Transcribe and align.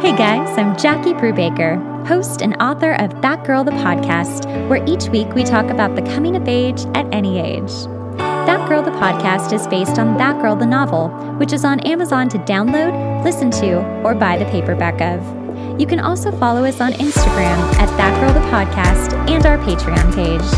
Hey 0.00 0.16
guys, 0.16 0.56
I'm 0.56 0.76
Jackie 0.76 1.12
Brubaker, 1.12 2.06
host 2.06 2.40
and 2.40 2.54
author 2.62 2.92
of 2.92 3.20
That 3.20 3.44
Girl 3.44 3.64
the 3.64 3.72
Podcast, 3.72 4.46
where 4.68 4.80
each 4.86 5.08
week 5.08 5.34
we 5.34 5.42
talk 5.42 5.70
about 5.70 5.96
the 5.96 6.02
coming 6.02 6.36
of 6.36 6.46
age 6.46 6.82
at 6.94 7.12
any 7.12 7.40
age. 7.40 7.72
That 8.16 8.68
Girl 8.68 8.80
the 8.80 8.92
Podcast 8.92 9.52
is 9.52 9.66
based 9.66 9.98
on 9.98 10.16
That 10.16 10.40
Girl 10.40 10.54
the 10.54 10.66
Novel, 10.66 11.08
which 11.38 11.52
is 11.52 11.64
on 11.64 11.80
Amazon 11.80 12.28
to 12.28 12.38
download, 12.38 13.24
listen 13.24 13.50
to, 13.50 13.78
or 14.04 14.14
buy 14.14 14.38
the 14.38 14.44
paperback 14.44 15.00
of. 15.00 15.80
You 15.80 15.86
can 15.88 15.98
also 15.98 16.30
follow 16.30 16.64
us 16.64 16.80
on 16.80 16.92
Instagram 16.92 17.58
at 17.80 17.88
That 17.96 18.20
Girl 18.20 18.32
the 18.32 18.48
Podcast 18.50 19.14
and 19.28 19.44
our 19.46 19.58
Patreon 19.58 20.14
page. 20.14 20.48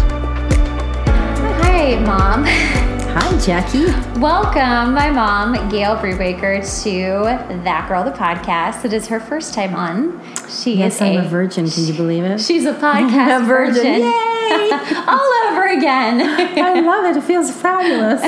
Hi, 1.65 1.99
Mom. 2.05 2.87
Hi, 3.13 3.39
Jackie. 3.39 3.87
Welcome, 4.21 4.95
my 4.95 5.11
mom, 5.11 5.55
Gail 5.69 5.97
Brubaker, 5.97 6.61
to 6.85 7.63
That 7.65 7.89
Girl 7.89 8.05
the 8.05 8.11
Podcast. 8.13 8.85
It 8.85 8.93
is 8.93 9.09
her 9.09 9.19
first 9.21 9.53
time 9.55 9.75
on. 9.75 10.21
She 10.49 10.75
Yes, 10.77 10.97
is 10.97 11.03
I'm 11.03 11.17
a 11.19 11.29
virgin. 11.29 11.69
Can 11.69 11.85
you 11.87 11.93
believe 11.95 12.25
it? 12.25 12.41
She's 12.41 12.65
a 12.67 12.73
podcast 12.81 13.43
A 13.43 13.45
virgin. 13.45 13.75
virgin. 13.75 14.01
Yay! 14.03 14.71
All 15.09 15.33
over 15.49 15.67
again. 15.69 16.21
I 16.59 16.81
love 16.81 17.05
it. 17.15 17.19
It 17.19 17.25
feels 17.25 17.51
fabulous. 17.51 18.23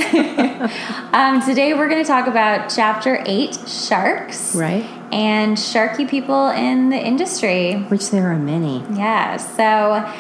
um, 1.15 1.41
today 1.43 1.75
we're 1.75 1.89
going 1.89 2.03
to 2.03 2.09
talk 2.09 2.27
about 2.27 2.69
Chapter 2.75 3.23
8 3.27 3.59
Sharks. 3.69 4.55
right? 4.55 4.85
And 5.13 5.57
sharky 5.59 6.09
people 6.09 6.49
in 6.49 6.89
the 6.89 6.97
industry. 6.97 7.75
Which 7.89 8.11
there 8.11 8.33
are 8.33 8.39
many. 8.39 8.79
Yeah, 8.97 9.37
so 9.37 10.11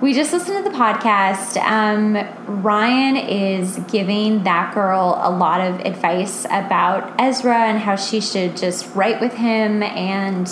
we 0.00 0.14
just 0.14 0.32
listened 0.32 0.64
to 0.64 0.70
the 0.70 0.76
podcast. 0.76 1.56
Um, 1.62 2.16
Ryan 2.62 3.16
is 3.16 3.78
giving 3.90 4.44
that 4.44 4.72
girl 4.74 5.18
a 5.22 5.30
lot 5.30 5.60
of 5.60 5.80
advice 5.80 6.44
about 6.46 7.20
Ezra 7.20 7.56
and 7.66 7.78
how 7.78 7.96
she 7.96 8.20
should 8.20 8.56
just 8.56 8.94
write 8.94 9.20
with 9.20 9.34
him 9.34 9.82
and 9.82 10.46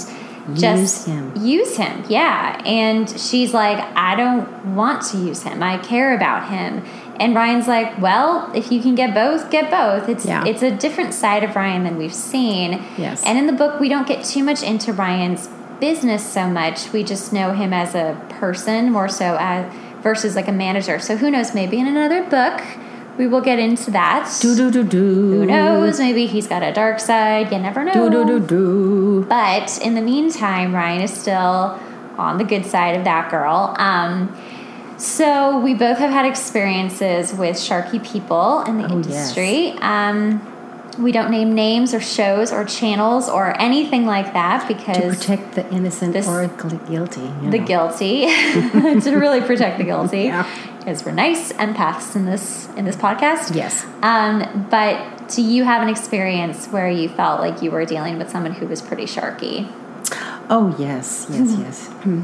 just 0.54 0.62
Use 0.62 1.04
him. 1.06 1.32
use 1.36 1.76
him. 1.76 2.04
Yeah. 2.08 2.62
And 2.64 3.08
she's 3.18 3.52
like, 3.52 3.78
I 3.96 4.14
don't 4.14 4.76
want 4.76 5.02
to 5.06 5.18
use 5.18 5.42
him. 5.42 5.60
I 5.62 5.78
care 5.78 6.14
about 6.14 6.48
him. 6.48 6.84
And 7.18 7.34
Ryan's 7.34 7.66
like, 7.66 7.98
well, 8.00 8.52
if 8.54 8.70
you 8.70 8.80
can 8.80 8.94
get 8.94 9.12
both, 9.14 9.50
get 9.50 9.70
both. 9.70 10.08
It's 10.08 10.24
Yeah. 10.26 10.44
it's 10.44 10.62
a 10.62 10.70
different 10.70 11.14
side 11.14 11.42
of 11.42 11.56
Ryan 11.56 11.82
than 11.84 11.96
we've 11.96 12.14
seen. 12.14 12.84
Yes. 12.96 13.24
And 13.24 13.38
in 13.38 13.46
the 13.46 13.54
book, 13.54 13.80
we 13.80 13.88
don't 13.88 14.06
get 14.06 14.24
too 14.24 14.44
much 14.44 14.62
into 14.62 14.92
Ryan's 14.92 15.48
business 15.80 16.24
so 16.26 16.48
much. 16.48 16.92
We 16.92 17.04
just 17.04 17.32
know 17.32 17.52
him 17.52 17.72
as 17.72 17.94
a 17.94 18.20
person 18.40 18.90
more 18.90 19.08
so 19.08 19.36
as 19.38 19.72
versus 20.02 20.36
like 20.36 20.48
a 20.48 20.52
manager. 20.52 20.98
So 20.98 21.16
who 21.16 21.30
knows? 21.30 21.54
Maybe 21.54 21.78
in 21.78 21.86
another 21.86 22.22
book 22.24 22.62
we 23.18 23.26
will 23.26 23.40
get 23.40 23.58
into 23.58 23.90
that. 23.92 24.30
Do 24.40 24.54
do 24.54 24.70
do 24.70 24.84
do. 24.84 24.98
Who 24.98 25.46
knows? 25.46 25.98
Maybe 25.98 26.26
he's 26.26 26.46
got 26.46 26.62
a 26.62 26.72
dark 26.72 27.00
side. 27.00 27.50
You 27.50 27.58
never 27.58 27.84
know. 27.84 27.92
Do 27.92 28.10
do 28.10 28.26
do 28.26 28.46
do. 28.46 29.24
But 29.28 29.78
in 29.82 29.94
the 29.94 30.02
meantime, 30.02 30.74
Ryan 30.74 31.02
is 31.02 31.12
still 31.12 31.80
on 32.18 32.38
the 32.38 32.44
good 32.44 32.66
side 32.66 32.96
of 32.96 33.04
that 33.04 33.30
girl. 33.30 33.74
Um, 33.78 34.36
so 34.98 35.58
we 35.60 35.74
both 35.74 35.98
have 35.98 36.10
had 36.10 36.24
experiences 36.26 37.32
with 37.32 37.56
sharky 37.56 38.04
people 38.04 38.60
in 38.62 38.78
the 38.78 38.88
Oh, 38.88 38.92
industry. 38.92 39.72
Um, 39.80 40.40
we 40.98 41.12
don't 41.12 41.30
name 41.30 41.54
names 41.54 41.92
or 41.94 42.00
shows 42.00 42.52
or 42.52 42.64
channels 42.64 43.28
or 43.28 43.58
anything 43.60 44.06
like 44.06 44.32
that 44.32 44.66
because 44.68 44.96
To 44.96 45.08
protect 45.08 45.54
the 45.54 45.68
innocent 45.72 46.12
This- 46.12 46.26
or 46.28 46.46
guilty. 46.88 47.20
you 47.42 47.50
the 47.50 47.58
know. 47.58 47.64
guilty 47.66 48.26
to 49.00 49.16
really 49.16 49.40
protect 49.40 49.78
the 49.78 49.84
guilty 49.84 50.22
Yeah. 50.24 50.46
because 50.78 51.04
we're 51.04 51.12
nice 51.12 51.52
empaths 51.54 52.16
in 52.16 52.24
this 52.26 52.68
in 52.76 52.84
this 52.84 52.96
podcast. 52.96 53.54
Yes. 53.54 53.84
Um, 54.02 54.66
but 54.70 55.28
do 55.28 55.42
you 55.42 55.64
have 55.64 55.82
an 55.82 55.88
experience 55.88 56.66
where 56.68 56.88
you 56.90 57.08
felt 57.08 57.40
like 57.40 57.62
you 57.62 57.70
were 57.70 57.84
dealing 57.84 58.16
with 58.18 58.30
someone 58.30 58.52
who 58.52 58.66
was 58.66 58.80
pretty 58.80 59.04
sharky? 59.04 59.70
Oh, 60.48 60.74
yes, 60.78 61.26
yes, 61.28 61.56
yes. 61.58 61.86
Hmm. 62.04 62.22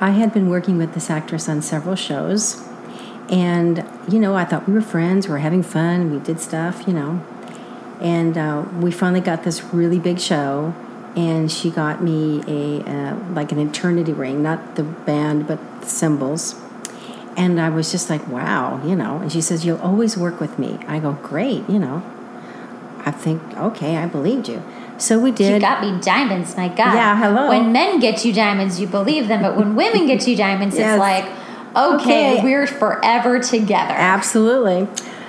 I 0.00 0.10
had 0.10 0.32
been 0.32 0.48
working 0.48 0.78
with 0.78 0.94
this 0.94 1.10
actress 1.10 1.48
on 1.48 1.60
several 1.62 1.94
shows, 1.96 2.62
and, 3.28 3.84
you 4.08 4.18
know, 4.18 4.34
I 4.34 4.44
thought 4.46 4.66
we 4.66 4.72
were 4.74 4.80
friends, 4.80 5.26
we 5.28 5.32
were 5.32 5.38
having 5.38 5.62
fun, 5.62 6.10
we 6.10 6.18
did 6.18 6.40
stuff, 6.40 6.86
you 6.86 6.94
know. 6.94 7.20
And 8.00 8.36
uh, 8.36 8.64
we 8.80 8.90
finally 8.90 9.20
got 9.20 9.42
this 9.44 9.62
really 9.72 9.98
big 9.98 10.20
show, 10.20 10.74
and 11.16 11.50
she 11.50 11.70
got 11.70 12.02
me 12.02 12.42
a, 12.46 12.82
uh, 12.82 13.16
like 13.32 13.52
an 13.52 13.58
eternity 13.58 14.12
ring, 14.12 14.42
not 14.42 14.76
the 14.76 14.82
band, 14.82 15.46
but 15.46 15.58
the 15.80 15.86
symbols. 15.86 16.56
And 17.38 17.60
I 17.60 17.68
was 17.70 17.90
just 17.90 18.08
like, 18.10 18.26
wow, 18.28 18.82
you 18.86 18.96
know. 18.96 19.18
And 19.18 19.30
she 19.30 19.40
says, 19.42 19.64
You'll 19.64 19.80
always 19.80 20.16
work 20.16 20.40
with 20.40 20.58
me. 20.58 20.78
I 20.88 20.98
go, 20.98 21.12
Great, 21.22 21.68
you 21.68 21.78
know. 21.78 22.02
I 23.04 23.10
think, 23.12 23.40
okay, 23.56 23.96
I 23.98 24.06
believed 24.06 24.48
you. 24.48 24.62
So 24.98 25.18
we 25.18 25.30
did. 25.30 25.52
You 25.54 25.60
got 25.60 25.80
me 25.82 26.00
diamonds, 26.00 26.56
my 26.56 26.68
God. 26.68 26.94
Yeah, 26.94 27.16
hello. 27.16 27.48
When 27.48 27.72
men 27.72 28.00
get 28.00 28.24
you 28.24 28.32
diamonds, 28.32 28.80
you 28.80 28.86
believe 28.86 29.28
them, 29.28 29.42
but 29.42 29.56
when 29.56 29.76
women 29.76 30.06
get 30.06 30.26
you 30.26 30.34
diamonds, 30.34 30.76
Yes. 30.76 30.94
it's 30.94 30.98
like, 30.98 31.24
okay, 31.76 32.34
Okay. 32.38 32.42
we're 32.42 32.66
forever 32.66 33.38
together. 33.38 33.92
Absolutely. 33.94 34.88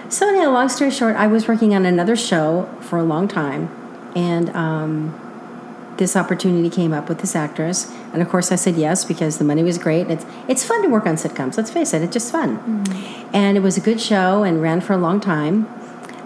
So, 0.10 0.30
anyhow, 0.30 0.52
long 0.52 0.70
story 0.70 0.90
short, 0.90 1.18
I 1.18 1.28
was 1.28 1.50
working 1.50 1.76
on 1.76 1.86
another 1.86 2.16
show 2.16 2.70
for 2.80 2.98
a 2.98 3.04
long 3.04 3.28
time, 3.28 3.70
and 4.16 4.50
um, 4.56 5.94
this 5.98 6.16
opportunity 6.16 6.70
came 6.70 6.94
up 6.94 7.10
with 7.10 7.20
this 7.20 7.36
actress, 7.36 7.92
and 8.14 8.22
of 8.22 8.30
course, 8.30 8.50
I 8.50 8.56
said 8.56 8.78
yes 8.78 9.04
because 9.04 9.38
the 9.38 9.44
money 9.44 9.64
was 9.64 9.78
great. 9.78 10.08
It's 10.10 10.26
it's 10.48 10.64
fun 10.64 10.82
to 10.84 10.88
work 10.88 11.06
on 11.06 11.16
sitcoms. 11.16 11.58
Let's 11.58 11.72
face 11.72 11.94
it, 11.94 12.04
it's 12.04 12.14
just 12.14 12.32
fun, 12.32 12.86
and 13.34 13.58
it 13.58 13.60
was 13.60 13.76
a 13.76 13.82
good 13.82 14.00
show 14.00 14.44
and 14.44 14.62
ran 14.62 14.80
for 14.80 14.94
a 14.94 14.98
long 14.98 15.20
time. 15.20 15.68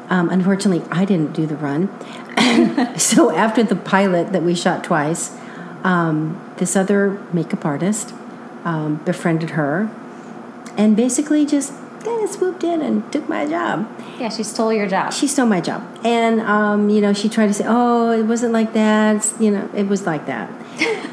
Um, 0.10 0.30
unfortunately, 0.30 0.88
I 0.92 1.04
didn't 1.04 1.34
do 1.34 1.48
the 1.48 1.56
run, 1.56 1.90
so 3.00 3.32
after 3.32 3.64
the 3.64 3.76
pilot 3.76 4.32
that 4.32 4.44
we 4.44 4.54
shot 4.54 4.84
twice, 4.84 5.36
um, 5.84 6.40
this 6.58 6.76
other 6.76 7.20
makeup 7.34 7.66
artist 7.66 8.14
um, 8.64 8.98
befriended 9.06 9.52
her, 9.52 9.90
and 10.78 10.96
basically 10.96 11.48
just 11.48 11.74
kind 12.04 12.24
of 12.24 12.30
swooped 12.30 12.64
in 12.64 12.82
and 12.82 13.12
took 13.12 13.28
my 13.30 13.48
job. 13.48 13.88
Yeah, 14.20 14.30
she 14.30 14.44
stole 14.44 14.74
your 14.74 14.88
job. 14.88 15.14
She 15.14 15.28
stole 15.28 15.46
my 15.46 15.62
job, 15.62 15.84
and 16.04 16.42
um, 16.42 16.90
you 16.90 17.02
know 17.02 17.14
she 17.14 17.30
tried 17.30 17.48
to 17.48 17.54
say, 17.54 17.66
"Oh, 17.68 18.12
it 18.12 18.24
wasn't 18.24 18.54
like 18.54 18.74
that." 18.74 19.18
It's, 19.18 19.40
you 19.40 19.52
know, 19.52 19.70
it 19.76 19.88
was 19.88 20.06
like 20.06 20.26
that. 20.26 20.50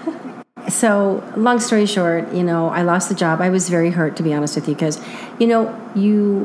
so, 0.68 1.22
long 1.36 1.60
story 1.60 1.86
short, 1.86 2.32
you 2.32 2.42
know, 2.42 2.68
I 2.68 2.82
lost 2.82 3.08
the 3.08 3.14
job. 3.14 3.40
I 3.40 3.48
was 3.50 3.68
very 3.68 3.90
hurt, 3.90 4.16
to 4.16 4.22
be 4.22 4.34
honest 4.34 4.54
with 4.54 4.68
you, 4.68 4.74
because 4.74 5.00
you 5.38 5.46
know, 5.46 5.74
you 5.94 6.44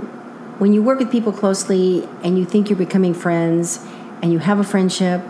when 0.59 0.73
you 0.73 0.83
work 0.83 0.99
with 0.99 1.11
people 1.11 1.31
closely 1.31 2.07
and 2.23 2.37
you 2.37 2.45
think 2.45 2.69
you're 2.69 2.77
becoming 2.77 3.13
friends 3.13 3.83
and 4.21 4.31
you 4.31 4.39
have 4.39 4.59
a 4.59 4.63
friendship, 4.63 5.21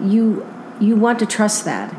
you 0.00 0.46
you 0.80 0.96
want 0.96 1.18
to 1.18 1.26
trust 1.26 1.64
that. 1.64 1.94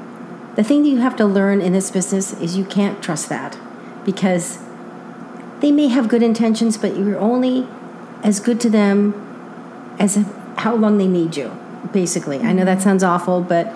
The 0.56 0.64
thing 0.64 0.84
that 0.84 0.90
you 0.90 1.00
have 1.00 1.16
to 1.18 1.26
learn 1.26 1.62
in 1.62 1.74
this 1.74 1.90
business 1.90 2.34
is 2.34 2.58
you 2.58 2.66
can't 2.66 3.02
trust 3.02 3.30
that 3.30 3.58
because 4.06 4.60
they 5.64 5.72
may 5.72 5.88
have 5.88 6.10
good 6.10 6.22
intentions, 6.22 6.78
but 6.78 6.98
you're 6.98 7.18
only 7.18 7.66
as 8.22 8.42
good 8.42 8.60
to 8.60 8.70
them 8.70 9.14
as 9.98 10.20
how 10.58 10.76
long 10.76 10.98
they 10.98 11.08
need 11.08 11.38
you. 11.38 11.58
Basically, 11.94 12.40
I 12.42 12.52
know 12.52 12.66
that 12.66 12.82
sounds 12.82 13.02
awful, 13.02 13.40
but 13.40 13.74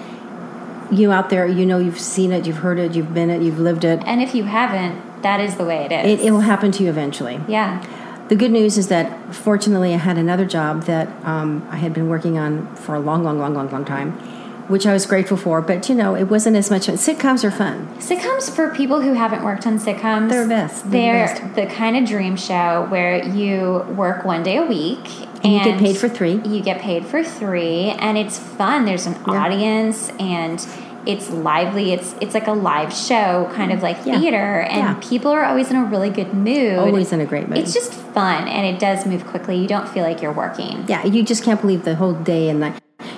you 0.92 1.14
out 1.14 1.30
there, 1.30 1.48
you 1.48 1.66
know, 1.66 1.80
you've 1.80 2.00
seen 2.00 2.34
it, 2.34 2.46
you've 2.46 2.58
heard 2.58 2.78
it, 2.78 2.94
you've 2.94 3.14
been 3.14 3.30
it, 3.30 3.42
you've 3.42 3.60
lived 3.60 3.86
it. 3.86 4.04
and 4.06 4.22
if 4.22 4.36
you 4.36 4.44
haven't, 4.44 5.22
that 5.22 5.40
is 5.40 5.56
the 5.56 5.64
way 5.64 5.86
it 5.86 5.94
is. 5.94 6.20
It, 6.20 6.26
it 6.28 6.32
will 6.32 6.42
happen 6.42 6.72
to 6.74 6.84
you 6.84 6.90
eventually. 6.90 7.40
yeah. 7.48 7.82
The 8.28 8.36
good 8.36 8.52
news 8.52 8.78
is 8.78 8.90
that 8.90 9.34
fortunately 9.34 9.94
I 9.94 9.98
had 9.98 10.18
another 10.18 10.46
job 10.46 10.84
that 10.84 11.08
um, 11.26 11.66
I 11.72 11.78
had 11.78 11.94
been 11.94 12.10
working 12.10 12.38
on 12.38 12.76
for 12.76 12.96
a 12.96 13.00
long, 13.00 13.24
long, 13.24 13.40
long, 13.40 13.54
long, 13.54 13.72
long 13.72 13.86
time, 13.86 14.20
which 14.68 14.86
I 14.86 14.94
was 14.94 15.06
grateful 15.06 15.38
for. 15.38 15.62
But 15.62 15.90
you 15.90 15.96
know, 15.96 16.16
it 16.16 16.26
wasn't 16.26 16.56
as 16.56 16.70
much. 16.70 16.88
Sitcoms 16.88 17.44
are 17.44 17.52
fun. 17.52 17.88
Sitcoms 18.00 18.54
for 18.54 18.74
people 18.76 19.02
who 19.02 19.14
haven't 19.14 19.44
worked 19.44 19.66
on 19.68 19.80
sitcoms, 19.80 20.30
They're 20.30 20.48
best. 20.48 20.90
They're, 20.92 21.28
They're 21.28 21.50
the 21.50 21.62
the 21.68 21.74
kind 21.74 21.98
of 21.98 22.06
dream 22.06 22.36
show 22.36 22.86
where 22.90 23.26
you 23.26 23.86
work 23.96 24.26
one 24.26 24.44
day 24.44 24.58
a 24.58 24.64
week 24.66 25.08
And 25.44 25.54
you 25.54 25.64
get 25.64 25.80
paid 25.80 25.98
for 25.98 26.10
three. 26.10 26.42
You 26.46 26.62
get 26.62 26.82
paid 26.82 27.06
for 27.06 27.24
three, 27.24 27.90
and 28.00 28.18
it's 28.18 28.38
fun. 28.40 28.86
There's 28.86 29.06
an 29.06 29.16
Yeah. 29.28 29.44
audience, 29.46 30.12
and 30.20 30.66
it's 31.06 31.30
lively. 31.30 31.94
It's 31.94 32.16
it's 32.20 32.34
like 32.34 32.48
a 32.48 32.54
live 32.54 32.92
show, 32.94 33.50
kind 33.54 33.72
of 33.72 33.82
like 33.82 33.98
Yeah. 34.06 34.20
theater, 34.20 34.62
and 34.62 34.78
Yeah. 34.80 34.96
people 35.10 35.32
are 35.32 35.46
always 35.46 35.70
in 35.72 35.78
a 35.78 35.86
really 35.86 36.10
good 36.10 36.34
mood. 36.34 36.80
Always 36.80 37.14
in 37.14 37.22
a 37.22 37.26
great 37.26 37.48
mood. 37.48 37.60
It's 37.60 37.74
just 37.74 37.94
fun, 37.94 38.48
and 38.48 38.66
it 38.66 38.78
does 38.80 39.06
move 39.06 39.26
quickly. 39.26 39.56
You 39.58 39.68
don't 39.68 39.88
feel 39.88 40.04
like 40.04 40.22
you're 40.22 40.34
working. 40.46 40.84
Yeah, 40.88 41.06
you 41.06 41.24
just 41.24 41.44
can't 41.44 41.62
believe 41.62 41.84
the 41.86 41.96
whole 41.96 42.14
day 42.14 42.50
and 42.50 42.60
night. 42.60 42.74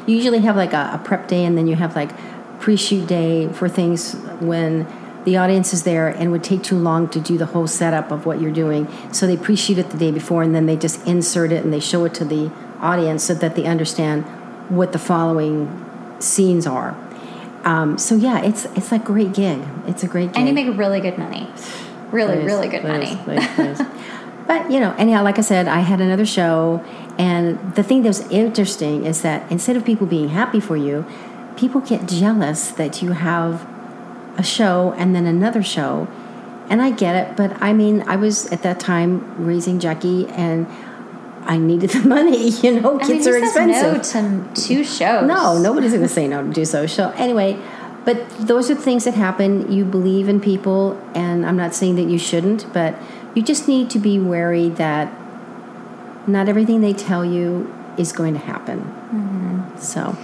You 0.08 0.16
usually 0.16 0.40
have 0.40 0.56
like 0.56 0.74
a, 0.74 0.92
a 0.94 1.02
prep 1.04 1.28
day, 1.28 1.46
and 1.46 1.58
then 1.58 1.68
you 1.68 1.76
have 1.76 1.96
like 1.96 2.12
pre-shoot 2.60 3.08
day 3.08 3.48
for 3.54 3.70
things 3.70 4.14
when 4.40 4.88
the 5.26 5.38
audience 5.38 5.74
is 5.74 5.84
there 5.84 6.08
and 6.08 6.32
would 6.32 6.44
take 6.44 6.64
too 6.64 6.78
long 6.78 7.08
to 7.10 7.20
do 7.20 7.38
the 7.38 7.46
whole 7.48 7.68
setup 7.68 8.12
of 8.12 8.26
what 8.26 8.42
you're 8.42 8.52
doing. 8.52 8.88
So 9.14 9.28
they 9.28 9.38
pre-shoot 9.38 9.78
it 9.78 9.90
the 9.90 9.98
day 9.98 10.12
before, 10.12 10.44
and 10.44 10.56
then 10.56 10.66
they 10.66 10.76
just 10.76 11.06
insert 11.08 11.52
it 11.52 11.64
and 11.64 11.74
they 11.74 11.80
show 11.80 12.06
it 12.06 12.14
to 12.16 12.26
the 12.26 12.52
audience 12.80 13.24
so 13.24 13.34
that 13.34 13.56
they 13.56 13.66
understand 13.66 14.24
what 14.70 14.92
the 14.92 15.00
following 15.00 15.86
scenes 16.20 16.66
are. 16.66 16.98
Um, 17.64 17.98
so 17.98 18.16
yeah, 18.16 18.42
it's 18.42 18.66
it's 18.76 18.92
a 18.92 19.00
great 19.00 19.34
gig. 19.34 19.62
It's 19.86 20.04
a 20.04 20.08
great 20.08 20.28
gig. 20.28 20.38
And 20.38 20.48
you 20.48 20.54
make 20.54 20.78
really 20.78 21.02
good 21.02 21.18
money. 21.18 21.48
Really, 22.12 22.38
Please, 22.38 22.46
really 22.46 22.68
good 22.70 22.82
please, 22.82 23.16
money. 23.16 23.48
please, 23.56 23.82
but 24.48 24.72
you 24.72 24.80
know, 24.80 24.96
anyhow, 24.98 25.24
like 25.24 25.38
I 25.38 25.42
said, 25.42 25.68
I 25.68 25.80
had 25.80 26.02
another 26.02 26.26
show, 26.26 26.84
and 27.20 27.76
the 27.76 27.84
thing 27.84 28.02
that's 28.04 28.22
interesting 28.32 29.06
is 29.06 29.22
that 29.24 29.52
instead 29.52 29.76
of 29.76 29.84
people 29.84 30.08
being 30.08 30.30
happy 30.30 30.62
for 30.62 30.78
you, 30.78 31.06
people 31.58 31.82
get 31.82 32.08
jealous 32.08 32.70
that 32.72 33.02
you 33.02 33.12
have 33.12 33.68
a 34.38 34.44
show 34.44 34.94
and 34.98 35.14
then 35.14 35.26
another 35.26 35.62
show. 35.62 36.08
And 36.70 36.82
I 36.82 36.92
get 36.92 37.16
it, 37.16 37.36
but 37.36 37.62
I 37.62 37.74
mean, 37.74 38.04
I 38.08 38.16
was 38.16 38.46
at 38.54 38.64
that 38.64 38.80
time 38.80 39.46
raising 39.46 39.82
Jackie 39.82 40.28
and 40.28 40.66
I 41.44 41.58
needed 41.58 41.90
the 41.98 42.08
money. 42.08 42.52
You 42.52 42.80
know, 42.80 43.02
I 43.02 43.06
kids 43.06 43.26
mean, 43.26 43.36
are 43.36 43.38
expensive. 43.40 44.24
No 44.24 44.44
to 44.44 44.62
two 44.62 44.86
shows. 44.86 45.28
No, 45.28 45.58
nobody's 45.58 45.92
going 45.92 46.04
to 46.04 46.08
say 46.08 46.26
no 46.26 46.42
to 46.42 46.54
do 46.54 46.64
so. 46.64 46.88
So 46.88 47.10
anyway, 47.18 47.60
but 48.06 48.30
those 48.40 48.72
are 48.72 48.76
things 48.76 49.04
that 49.04 49.16
happen. 49.16 49.70
You 49.70 49.84
believe 49.84 50.30
in 50.30 50.40
people, 50.40 50.98
and 51.14 51.46
I'm 51.46 51.58
not 51.58 51.76
saying 51.76 51.96
that 51.98 52.08
you 52.08 52.18
shouldn't, 52.18 52.72
but 52.72 52.96
you 53.36 53.42
just 53.42 53.68
need 53.68 53.90
to 53.90 54.00
be 54.00 54.20
wary 54.20 54.70
that 54.70 55.19
not 56.32 56.48
everything 56.50 56.82
they 56.82 56.94
tell 56.94 57.24
you 57.26 57.74
is 57.98 58.12
going 58.12 58.34
to 58.34 58.40
happen. 58.40 58.80
Mm-hmm. 58.80 59.78
So 59.80 60.16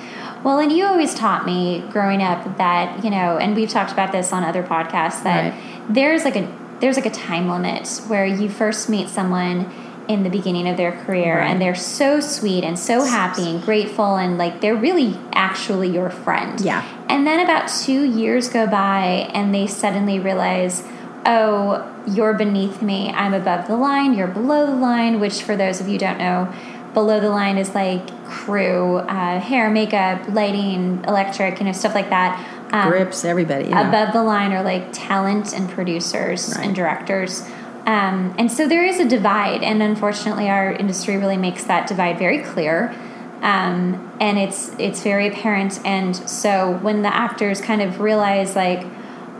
Well, 0.44 0.60
and 0.60 0.72
you 0.72 0.86
always 0.86 1.14
taught 1.16 1.46
me 1.46 1.84
growing 1.92 2.22
up 2.22 2.58
that 2.58 3.04
you 3.04 3.10
know, 3.10 3.38
and 3.38 3.56
we've 3.56 3.70
talked 3.70 3.92
about 3.92 4.12
this 4.12 4.32
on 4.32 4.44
other 4.44 4.64
podcasts 4.64 5.24
that 5.24 5.54
Right. 5.54 5.62
there's 5.90 6.24
like 6.24 6.36
a 6.36 6.48
there's 6.82 6.98
like 6.98 7.06
a 7.06 7.12
time 7.12 7.50
limit 7.50 7.88
where 8.08 8.26
you 8.26 8.50
first 8.50 8.90
meet 8.90 9.08
someone 9.10 9.72
in 10.08 10.22
the 10.24 10.30
beginning 10.30 10.68
of 10.70 10.78
their 10.78 10.92
career 10.92 11.40
Right. 11.40 11.50
and 11.50 11.60
they're 11.62 11.74
so 11.74 12.20
sweet 12.20 12.64
and 12.64 12.78
so 12.78 13.04
happy 13.04 13.50
and 13.50 13.64
grateful 13.64 14.18
and 14.18 14.38
like 14.38 14.62
they're 14.62 14.76
really 14.76 15.18
actually 15.34 15.90
your 15.90 16.10
friend. 16.12 16.62
Yeah. 16.62 16.84
And 17.10 17.26
then 17.26 17.40
about 17.40 17.68
2 17.70 18.04
years 18.04 18.50
go 18.50 18.68
by 18.68 19.30
and 19.34 19.54
they 19.56 19.66
suddenly 19.68 20.20
realize, 20.20 20.84
"Oh, 21.26 21.84
you're 22.08 22.34
beneath 22.34 22.82
me. 22.82 23.12
I'm 23.12 23.34
above 23.34 23.68
the 23.68 23.76
line, 23.76 24.14
you're 24.14 24.28
below 24.28 24.66
the 24.66 24.76
line," 24.76 25.20
which 25.20 25.42
for 25.44 25.56
those 25.56 25.82
of 25.82 25.88
you 25.88 25.94
who 25.94 26.00
don't 26.00 26.18
know, 26.20 26.48
below 26.94 27.20
the 27.20 27.30
line 27.30 27.58
is 27.58 27.76
like 27.76 28.08
crew, 28.26 28.98
uh, 28.98 29.40
hair, 29.40 29.70
makeup, 29.70 30.22
lighting, 30.30 31.04
electric, 31.08 31.60
you 31.60 31.66
know, 31.66 31.72
stuff 31.72 31.94
like 31.96 32.10
that. 32.10 32.44
Um, 32.72 32.90
grips, 32.90 33.24
everybody. 33.24 33.70
know. 33.70 33.88
above 33.88 34.12
the 34.14 34.24
line 34.24 34.52
are 34.52 34.64
like 34.64 34.88
talent 34.92 35.54
and 35.54 35.70
producers 35.70 36.54
Right. 36.56 36.66
and 36.66 36.76
directors. 36.76 37.48
Um, 37.86 38.34
and 38.40 38.52
so 38.52 38.68
there 38.68 38.84
is 38.84 39.00
a 39.00 39.06
divide, 39.06 39.62
and 39.62 39.84
unfortunately, 39.84 40.50
our 40.50 40.72
industry 40.72 41.18
really 41.18 41.38
makes 41.38 41.64
that 41.66 41.86
divide 41.86 42.18
very 42.18 42.40
clear. 42.40 42.94
Um, 43.44 44.12
and 44.20 44.40
it's 44.40 44.72
it's 44.80 45.04
very 45.04 45.28
apparent. 45.28 45.80
And 45.86 46.16
so 46.16 46.80
when 46.82 47.04
the 47.04 47.14
actors 47.16 47.62
kind 47.62 47.82
of 47.82 48.00
realize, 48.00 48.56
like, 48.56 48.86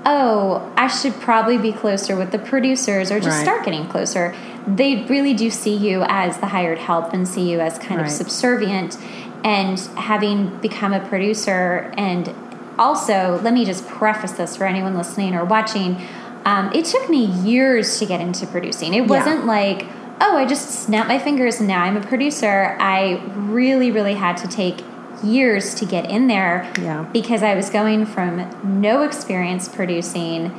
oh, 0.06 0.72
I 0.78 0.88
should 0.88 1.14
probably 1.20 1.58
be 1.58 1.72
closer 1.72 2.16
with 2.16 2.32
the 2.32 2.40
producers, 2.40 3.12
or 3.12 3.20
just 3.20 3.38
Right. 3.38 3.44
start 3.44 3.66
getting 3.66 3.88
closer, 3.88 4.36
they 4.68 5.04
really 5.10 5.34
do 5.34 5.50
see 5.50 5.76
you 5.76 6.04
as 6.08 6.38
the 6.38 6.48
hired 6.48 6.78
help 6.80 7.14
and 7.14 7.28
see 7.28 7.50
you 7.50 7.60
as 7.60 7.78
kind 7.80 8.00
of 8.02 8.10
subservient. 8.10 8.98
And 9.44 9.80
having 9.96 10.58
become 10.58 10.92
a 10.94 11.00
producer 11.00 11.92
and 11.98 12.34
also, 12.78 13.40
let 13.44 13.54
me 13.54 13.64
just 13.64 13.88
preface 13.88 14.34
this 14.34 14.56
for 14.58 14.66
anyone 14.66 14.98
listening 14.98 15.34
or 15.36 15.46
watching. 15.46 16.02
Um, 16.46 16.72
it 16.74 16.86
took 16.86 17.10
me 17.10 17.26
years 17.26 18.00
to 18.00 18.06
get 18.06 18.22
into 18.22 18.46
producing. 18.48 18.94
It 18.94 19.08
wasn't 19.08 19.46
like, 19.46 19.86
oh, 20.20 20.38
I 20.38 20.46
just 20.46 20.70
snapped 20.84 21.08
my 21.08 21.20
fingers 21.20 21.60
and 21.60 21.68
now 21.68 21.84
I'm 21.84 21.96
a 21.98 22.02
producer. 22.02 22.76
I 22.80 23.22
really, 23.36 23.92
really 23.92 24.16
had 24.16 24.38
to 24.38 24.48
take 24.48 24.82
years 25.24 25.74
to 25.76 25.86
get 25.86 26.10
in 26.10 26.28
there 26.28 26.72
Yeah. 26.82 27.06
because 27.14 27.44
I 27.44 27.56
was 27.56 27.70
going 27.70 28.06
from 28.06 28.80
no 28.82 29.04
experience 29.04 29.68
producing 29.68 30.52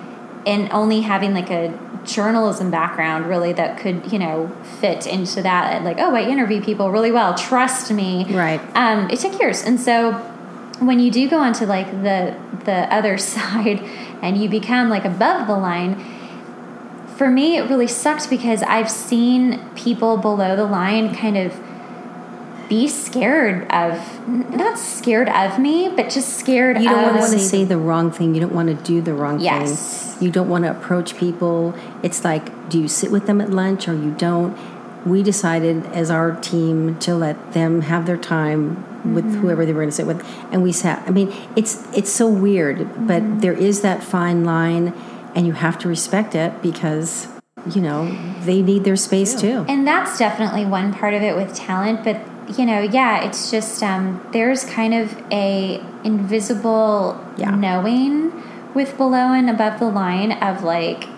and 0.47 0.70
only 0.73 1.00
having 1.03 1.35
like 1.35 1.50
a 1.50 1.73
journalism 2.05 2.70
background 2.70 3.26
really 3.26 3.53
that 3.53 3.79
could, 3.79 4.12
you 4.12 4.19
know, 4.19 4.50
fit 4.81 5.06
into 5.06 5.43
that. 5.43 5.82
Like, 5.82 5.99
oh, 5.99 6.14
I 6.14 6.23
interview 6.23 6.62
people 6.62 6.91
really 6.93 7.11
well. 7.11 7.35
Trust 7.35 7.91
me 7.93 8.25
Right. 8.32 8.61
um, 8.76 9.11
it 9.11 9.19
took 9.19 9.38
years 9.41 9.62
and 9.64 9.79
so 9.81 10.12
when 10.79 11.00
you 11.00 11.11
do 11.11 11.29
go 11.29 11.38
onto 11.38 11.64
like 11.64 11.91
the 12.02 12.37
the 12.64 12.93
other 12.94 13.17
side 13.32 13.81
and 14.23 14.37
you 14.37 14.49
become 14.49 14.88
like 14.88 15.05
above 15.05 15.47
the 15.47 15.56
line 15.56 15.97
for 17.17 17.31
me 17.31 17.56
it 17.56 17.62
really 17.70 17.87
sucked 17.87 18.29
because 18.29 18.62
i've 18.64 18.91
seen 18.91 19.59
people 19.75 20.19
below 20.19 20.55
the 20.55 20.67
line 20.67 21.14
kind 21.14 21.37
of 21.38 21.59
be 22.69 22.89
scared 22.89 23.71
of 23.73 24.29
not 24.29 24.79
scared 24.79 25.29
of 25.29 25.59
me 25.59 25.89
but 25.95 26.11
just 26.11 26.39
scared 26.39 26.81
You 26.81 26.89
don't 26.89 27.17
want 27.19 27.33
to 27.33 27.39
say 27.39 27.65
the 27.65 27.79
wrong 27.79 28.11
thing. 28.11 28.35
You 28.35 28.41
don't 28.41 28.55
want 28.55 28.69
to 28.69 28.75
do 28.85 29.01
the 29.01 29.15
wrong 29.15 29.41
Yes. 29.41 30.15
thing. 30.15 30.25
You 30.25 30.31
don't 30.31 30.49
want 30.49 30.65
to 30.65 30.71
approach 30.71 31.17
people. 31.17 31.75
It's 32.03 32.25
like, 32.25 32.69
do 32.69 32.81
you 32.81 32.89
sit 32.89 33.11
with 33.11 33.27
them 33.27 33.41
at 33.41 33.51
lunch 33.51 33.87
or 33.89 33.95
you 33.95 34.11
don't? 34.13 34.57
We 35.05 35.23
decided 35.23 35.87
as 35.87 36.11
our 36.11 36.33
team 36.41 36.99
to 37.01 37.15
let 37.15 37.53
them 37.53 37.83
have 37.83 38.07
their 38.07 38.17
time 38.17 38.85
with 39.15 39.25
Mm-hmm. 39.25 39.41
whoever 39.41 39.65
they 39.65 39.73
were 39.73 39.81
going 39.83 39.91
to 39.91 39.95
sit 39.95 40.07
with, 40.07 40.25
and 40.51 40.65
we 40.65 40.73
sat. 40.73 41.01
I 41.07 41.11
mean, 41.11 41.33
it's 41.55 41.87
it's 41.97 42.11
so 42.11 42.27
weird, 42.29 42.79
but 43.07 43.23
Mm-hmm. 43.23 43.39
there 43.39 43.53
is 43.53 43.83
that 43.83 44.03
fine 44.03 44.45
line, 44.45 44.93
and 45.37 45.47
you 45.47 45.53
have 45.53 45.79
to 45.81 45.89
respect 45.89 46.35
it 46.35 46.61
because 46.61 47.29
you 47.75 47.81
know 47.81 48.11
they 48.43 48.62
need 48.62 48.83
their 48.83 48.97
space 48.97 49.35
too. 49.41 49.65
And 49.69 49.87
that's 49.87 50.19
definitely 50.19 50.65
one 50.67 50.93
part 50.93 51.15
of 51.15 51.23
it 51.23 51.37
with 51.37 51.55
talent, 51.55 52.03
but 52.03 52.17
you 52.57 52.65
know, 52.67 52.81
yeah, 52.81 53.25
it's 53.25 53.51
just 53.51 53.83
um, 53.83 54.27
there's 54.33 54.65
kind 54.65 54.95
of 54.95 55.17
a 55.33 55.83
invisible 56.05 57.19
Yeah. 57.37 57.51
knowing 57.51 58.33
with 58.75 58.97
below 58.97 59.33
and 59.33 59.49
above 59.51 59.79
the 59.79 59.89
line 59.89 60.33
of 60.33 60.63
like 60.63 61.09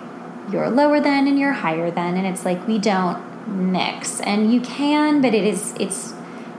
you're 0.50 0.70
lower 0.70 1.00
than 1.00 1.26
and 1.26 1.38
you're 1.38 1.52
higher 1.52 1.90
than, 1.90 2.16
and 2.16 2.26
it's 2.26 2.44
like 2.44 2.66
we 2.66 2.78
don't 2.78 3.18
mix, 3.48 4.20
and 4.20 4.52
you 4.52 4.60
can, 4.60 5.20
but 5.20 5.34
it 5.34 5.44
is 5.44 5.74
it's 5.78 6.14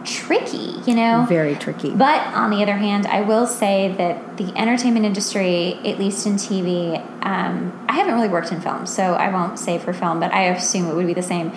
tricky, 0.05 0.75
you 0.85 0.95
know. 0.95 1.25
Very 1.27 1.55
tricky. 1.55 1.91
But 1.91 2.21
on 2.33 2.49
the 2.51 2.61
other 2.63 2.77
hand, 2.77 3.05
I 3.07 3.21
will 3.21 3.45
say 3.47 3.93
that 3.97 4.37
the 4.37 4.55
entertainment 4.57 5.05
industry, 5.05 5.73
at 5.85 5.99
least 5.99 6.25
in 6.25 6.33
TV, 6.35 6.97
um, 7.25 7.85
I 7.89 7.93
haven't 7.93 8.13
really 8.13 8.29
worked 8.29 8.51
in 8.51 8.61
film, 8.61 8.85
so 8.85 9.13
I 9.13 9.31
won't 9.31 9.59
say 9.59 9.77
for 9.77 9.91
film, 9.93 10.19
but 10.19 10.33
I 10.33 10.43
assume 10.45 10.87
it 10.87 10.95
would 10.95 11.07
be 11.07 11.13
the 11.13 11.21
same. 11.23 11.51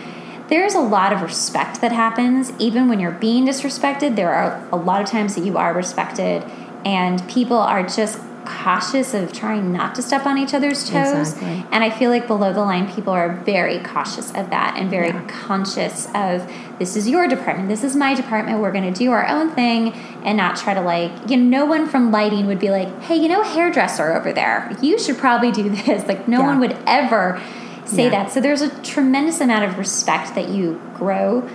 There's 0.49 0.75
a 0.75 0.81
lot 0.81 1.13
of 1.13 1.23
respect 1.23 1.81
that 1.81 1.93
happens, 1.93 2.53
even 2.59 2.89
when 2.89 3.01
you're 3.01 3.11
being 3.13 3.47
disrespected. 3.47 4.17
There 4.17 4.33
are 4.35 4.67
a 4.71 4.77
lot 4.77 5.01
of 5.01 5.09
times 5.09 5.35
that 5.37 5.45
you 5.45 5.57
are 5.57 5.73
respected, 5.73 6.45
and 6.85 7.27
people 7.29 7.57
are 7.57 7.83
just 7.87 8.19
cautious 8.45 9.15
of 9.15 9.33
trying 9.33 9.73
not 9.73 9.95
to 9.95 10.03
step 10.03 10.27
on 10.27 10.37
each 10.37 10.53
other's 10.53 10.89
toes. 10.91 11.33
Exactly. 11.35 11.65
And 11.71 11.85
I 11.85 11.91
feel 11.91 12.11
like 12.11 12.27
below 12.27 12.53
the 12.53 12.61
line, 12.61 12.93
people 12.93 13.13
are 13.13 13.33
very 13.45 13.79
cautious 13.79 14.31
of 14.35 14.51
that 14.51 14.75
and 14.77 14.91
very 14.91 15.09
Yeah. 15.11 15.21
conscious 15.29 16.09
of 16.13 16.51
this 16.81 16.97
is 16.97 17.09
your 17.09 17.29
department, 17.29 17.69
this 17.69 17.85
is 17.85 17.95
my 17.95 18.15
department, 18.15 18.59
we're 18.59 18.73
going 18.73 18.93
to 18.93 18.99
do 18.99 19.13
our 19.13 19.27
own 19.29 19.51
thing 19.51 19.93
and 20.25 20.37
not 20.37 20.57
try 20.57 20.75
to 20.75 20.81
like, 20.81 21.13
you 21.31 21.37
know, 21.37 21.61
no 21.61 21.67
one 21.67 21.87
from 21.87 22.11
lighting 22.11 22.47
would 22.49 22.59
be 22.59 22.71
like, 22.71 22.89
hey, 23.03 23.15
you 23.15 23.29
know, 23.29 23.45
hairdresser 23.45 24.13
over 24.13 24.33
there, 24.33 24.77
you 24.83 24.99
should 24.99 25.19
probably 25.19 25.53
do 25.53 25.71
this. 25.87 26.09
Like, 26.09 26.27
no 26.27 26.41
Yeah. 26.41 26.47
one 26.47 26.59
would 26.59 26.77
ever 26.85 27.41
say 27.85 28.05
Yeah. 28.05 28.11
that. 28.11 28.33
So 28.33 28.41
there's 28.41 28.63
a 28.63 28.71
tremendous 28.83 29.41
amount 29.41 29.65
of 29.65 29.79
respect 29.79 30.35
that 30.35 30.49
you 30.49 30.81
grow 30.95 31.49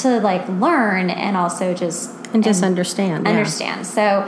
to 0.00 0.20
like 0.20 0.48
learn 0.48 1.10
and 1.10 1.36
also 1.36 1.74
just 1.74 2.10
and 2.32 2.42
just 2.42 2.62
understand. 2.62 3.24
yeah. 3.24 3.30
understand. 3.30 3.86
So, 3.86 4.26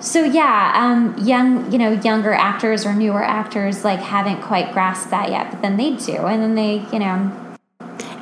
so 0.00 0.24
yeah, 0.24 0.72
um, 0.74 1.14
young, 1.18 1.70
you 1.70 1.78
know, 1.78 1.92
younger 1.92 2.32
actors 2.32 2.86
or 2.86 2.94
newer 2.94 3.22
actors 3.22 3.84
like 3.84 3.98
haven't 4.00 4.40
quite 4.42 4.72
grasped 4.72 5.10
that 5.10 5.28
yet, 5.28 5.50
but 5.50 5.60
then 5.60 5.76
they 5.76 5.90
do, 5.96 6.26
and 6.26 6.42
then 6.42 6.54
they, 6.54 6.86
you 6.92 6.98
know, 7.00 7.30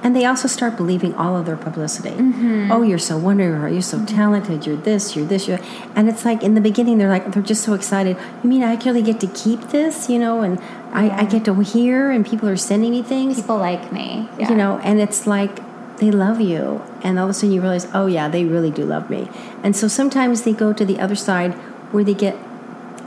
And 0.06 0.14
they 0.14 0.24
also 0.24 0.46
start 0.46 0.76
believing 0.76 1.16
all 1.16 1.36
of 1.36 1.46
their 1.46 1.56
publicity. 1.56 2.10
Mm-hmm. 2.10 2.70
Oh, 2.70 2.82
you're 2.82 2.96
so 2.96 3.18
wonderful. 3.18 3.68
You're 3.68 3.82
so 3.82 4.04
talented. 4.06 4.64
You're 4.64 4.76
this. 4.76 5.16
You're 5.16 5.26
this. 5.26 5.48
You're, 5.48 5.58
and 5.96 6.08
it's 6.08 6.24
like 6.24 6.44
in 6.44 6.54
the 6.54 6.60
beginning, 6.60 6.98
they're 6.98 7.08
like 7.08 7.32
they're 7.32 7.42
just 7.42 7.64
so 7.64 7.74
excited. 7.74 8.16
You 8.44 8.48
mean 8.48 8.62
I 8.62 8.72
actually 8.72 9.02
get 9.02 9.18
to 9.18 9.26
keep 9.26 9.70
this? 9.70 10.08
You 10.08 10.20
know, 10.20 10.42
and 10.42 10.60
I, 10.92 11.10
I 11.10 11.24
get 11.24 11.44
to 11.46 11.58
hear, 11.58 12.12
and 12.12 12.24
people 12.24 12.48
are 12.48 12.56
sending 12.56 12.92
me 12.92 13.02
things. 13.02 13.34
people 13.40 13.58
like 13.58 13.90
me, 13.90 14.28
yeah. 14.38 14.48
You 14.48 14.54
know, 14.54 14.78
and 14.84 15.00
it's 15.00 15.26
like 15.26 15.58
they 15.98 16.12
love 16.12 16.40
you, 16.40 16.84
and 17.02 17.18
all 17.18 17.24
of 17.24 17.30
a 17.30 17.34
sudden 17.34 17.50
you 17.50 17.60
realize, 17.60 17.88
oh 17.92 18.06
yeah, 18.06 18.28
they 18.28 18.44
really 18.44 18.70
do 18.70 18.84
love 18.84 19.10
me. 19.10 19.28
And 19.64 19.74
so 19.74 19.88
sometimes 19.88 20.42
they 20.42 20.52
go 20.52 20.72
to 20.72 20.84
the 20.84 21.00
other 21.00 21.16
side 21.16 21.54
where 21.90 22.04
they 22.04 22.14
get. 22.14 22.36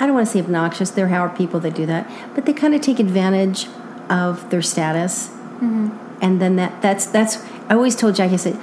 I 0.01 0.05
don't 0.05 0.15
want 0.15 0.27
to 0.27 0.33
say 0.33 0.41
obnoxious. 0.41 0.89
There 0.91 1.07
are 1.15 1.29
people 1.29 1.61
that 1.61 1.75
do 1.75 1.85
that, 1.85 2.11
but 2.35 2.45
they 2.45 2.51
kind 2.51 2.75
of 2.75 2.81
take 2.81 2.99
advantage 2.99 3.67
of 4.09 4.49
their 4.49 4.61
status 4.61 5.29
Mm-hmm. 5.61 6.08
And 6.21 6.41
then 6.41 6.55
that 6.57 6.81
that's 6.81 7.05
that's 7.07 7.37
I 7.69 7.75
always 7.75 7.95
told 7.95 8.15
Jackie 8.15 8.33
I 8.33 8.37
said 8.37 8.59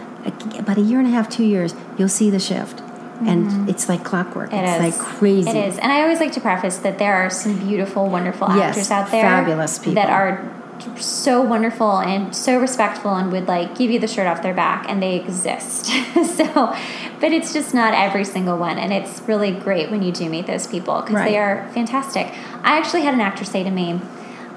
about 0.59 0.77
a 0.79 0.81
year 0.83 0.99
and 0.99 1.07
a 1.07 1.11
half, 1.11 1.29
two 1.29 1.45
years, 1.45 1.75
you'll 1.97 2.09
see 2.09 2.31
the 2.31 2.41
shift, 2.41 2.81
and 3.25 3.69
it's 3.69 3.89
like 3.89 4.03
clockwork. 4.05 4.51
Mm-hmm. 4.51 4.65
It 4.65 4.69
it's 4.87 4.95
is. 4.97 4.99
like 5.01 5.07
crazy. 5.17 5.51
It 5.51 5.57
is. 5.69 5.79
And 5.79 5.93
I 5.93 6.03
always 6.03 6.19
like 6.21 6.33
to 6.33 6.41
preface 6.41 6.79
that 6.79 6.99
there 6.99 7.15
are 7.15 7.31
some 7.31 7.59
beautiful, 7.59 8.09
wonderful 8.09 8.49
Yes, 8.49 8.71
actors 8.77 8.91
out 8.91 9.11
there. 9.11 9.23
fabulous 9.23 9.79
people. 9.79 9.95
That 9.95 10.11
are 10.11 10.53
so 10.99 11.41
wonderful 11.41 11.99
and 12.01 12.35
so 12.37 12.59
respectful 12.61 13.15
and 13.15 13.33
would 13.33 13.49
like 13.49 13.77
give 13.79 13.91
you 13.91 13.99
the 13.99 14.07
shirt 14.09 14.27
off 14.27 14.43
their 14.43 14.53
back 14.53 14.85
and 14.89 15.03
they 15.03 15.17
exist. 15.17 15.87
so, 16.37 16.77
but 17.21 17.33
it's 17.33 17.53
just 17.55 17.73
not 17.73 17.95
every 17.95 18.25
single 18.25 18.59
one. 18.59 18.79
And 18.79 18.93
it's 18.93 19.21
really 19.23 19.53
great 19.53 19.91
when 19.91 20.03
you 20.03 20.13
do 20.13 20.29
meet 20.29 20.47
those 20.47 20.67
people 20.67 21.01
because 21.01 21.15
Right. 21.15 21.31
they 21.31 21.39
are 21.39 21.69
fantastic. 21.73 22.27
I 22.63 22.77
actually 22.79 23.03
had 23.03 23.15
an 23.15 23.21
actor 23.21 23.45
say 23.45 23.63
to 23.63 23.71
me, 23.71 24.01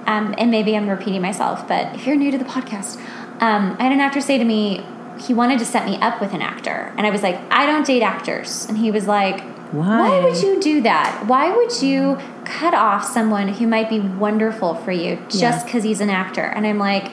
um, 0.09 0.33
and 0.37 0.49
maybe 0.49 0.75
I'm 0.75 0.89
repeating 0.89 1.21
myself, 1.21 1.67
but 1.67 1.95
if 1.95 2.07
you're 2.07 2.15
new 2.15 2.31
to 2.31 2.37
the 2.37 2.45
podcast, 2.45 2.97
um, 3.41 3.75
I 3.79 3.83
had 3.83 3.91
an 3.91 3.99
actor 3.99 4.21
say 4.21 4.37
to 4.39 4.43
me, 4.43 4.83
he 5.21 5.33
wanted 5.33 5.59
to 5.59 5.65
set 5.65 5.85
me 5.85 5.97
up 5.97 6.19
with 6.19 6.33
an 6.33 6.41
actor. 6.41 6.93
And 6.97 7.05
I 7.05 7.09
was 7.11 7.21
like, 7.21 7.39
I 7.51 7.65
don't 7.65 7.85
date 7.85 8.01
actors. 8.01 8.65
And 8.65 8.77
he 8.77 8.89
was 8.89 9.05
like, 9.05 9.41
Why? 9.71 9.99
Why 10.09 10.23
would 10.23 10.41
you 10.41 10.59
do 10.59 10.81
that? 10.81 11.25
Why 11.27 11.55
would 11.55 11.81
you 11.81 12.17
cut 12.43 12.73
off 12.73 13.05
someone 13.05 13.49
who 13.49 13.67
might 13.67 13.89
be 13.89 13.99
wonderful 13.99 14.75
for 14.75 14.91
you 14.91 15.17
just 15.29 15.41
Yeah. 15.41 15.63
because 15.63 15.83
he's 15.83 16.01
an 16.01 16.09
actor? 16.09 16.41
And 16.41 16.65
I'm 16.65 16.79
like, 16.79 17.11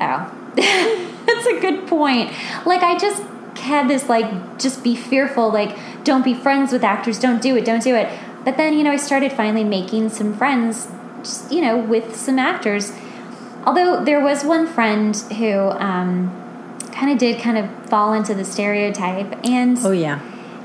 oh, 0.00 0.32
that's 1.26 1.46
a 1.46 1.60
good 1.60 1.88
point. 1.88 2.30
Like, 2.66 2.82
I 2.82 2.96
just 2.98 3.22
had 3.58 3.88
this, 3.88 4.08
like, 4.08 4.58
just 4.58 4.84
be 4.84 4.94
fearful, 4.94 5.50
like, 5.52 5.76
don't 6.04 6.24
be 6.24 6.34
friends 6.34 6.72
with 6.72 6.84
actors, 6.84 7.18
don't 7.18 7.42
do 7.42 7.56
it, 7.56 7.64
don't 7.64 7.82
do 7.82 7.94
it. 7.96 8.08
But 8.44 8.56
then, 8.56 8.74
you 8.74 8.84
know, 8.84 8.92
I 8.92 8.96
started 8.96 9.32
finally 9.32 9.64
making 9.64 10.10
some 10.10 10.34
friends, 10.36 10.88
just, 11.22 11.50
you 11.52 11.60
know, 11.60 11.76
with 11.78 12.16
some 12.16 12.38
actors. 12.38 12.92
Although 13.64 14.04
there 14.04 14.20
was 14.20 14.44
one 14.44 14.66
friend 14.66 15.14
who 15.36 15.52
um, 15.52 16.30
kind 16.92 17.12
of 17.12 17.18
did 17.18 17.40
kind 17.40 17.58
of 17.58 17.88
fall 17.88 18.12
into 18.12 18.34
the 18.34 18.44
stereotype. 18.44 19.44
And 19.44 19.78
Oh 19.84 19.90
yeah. 19.90 20.20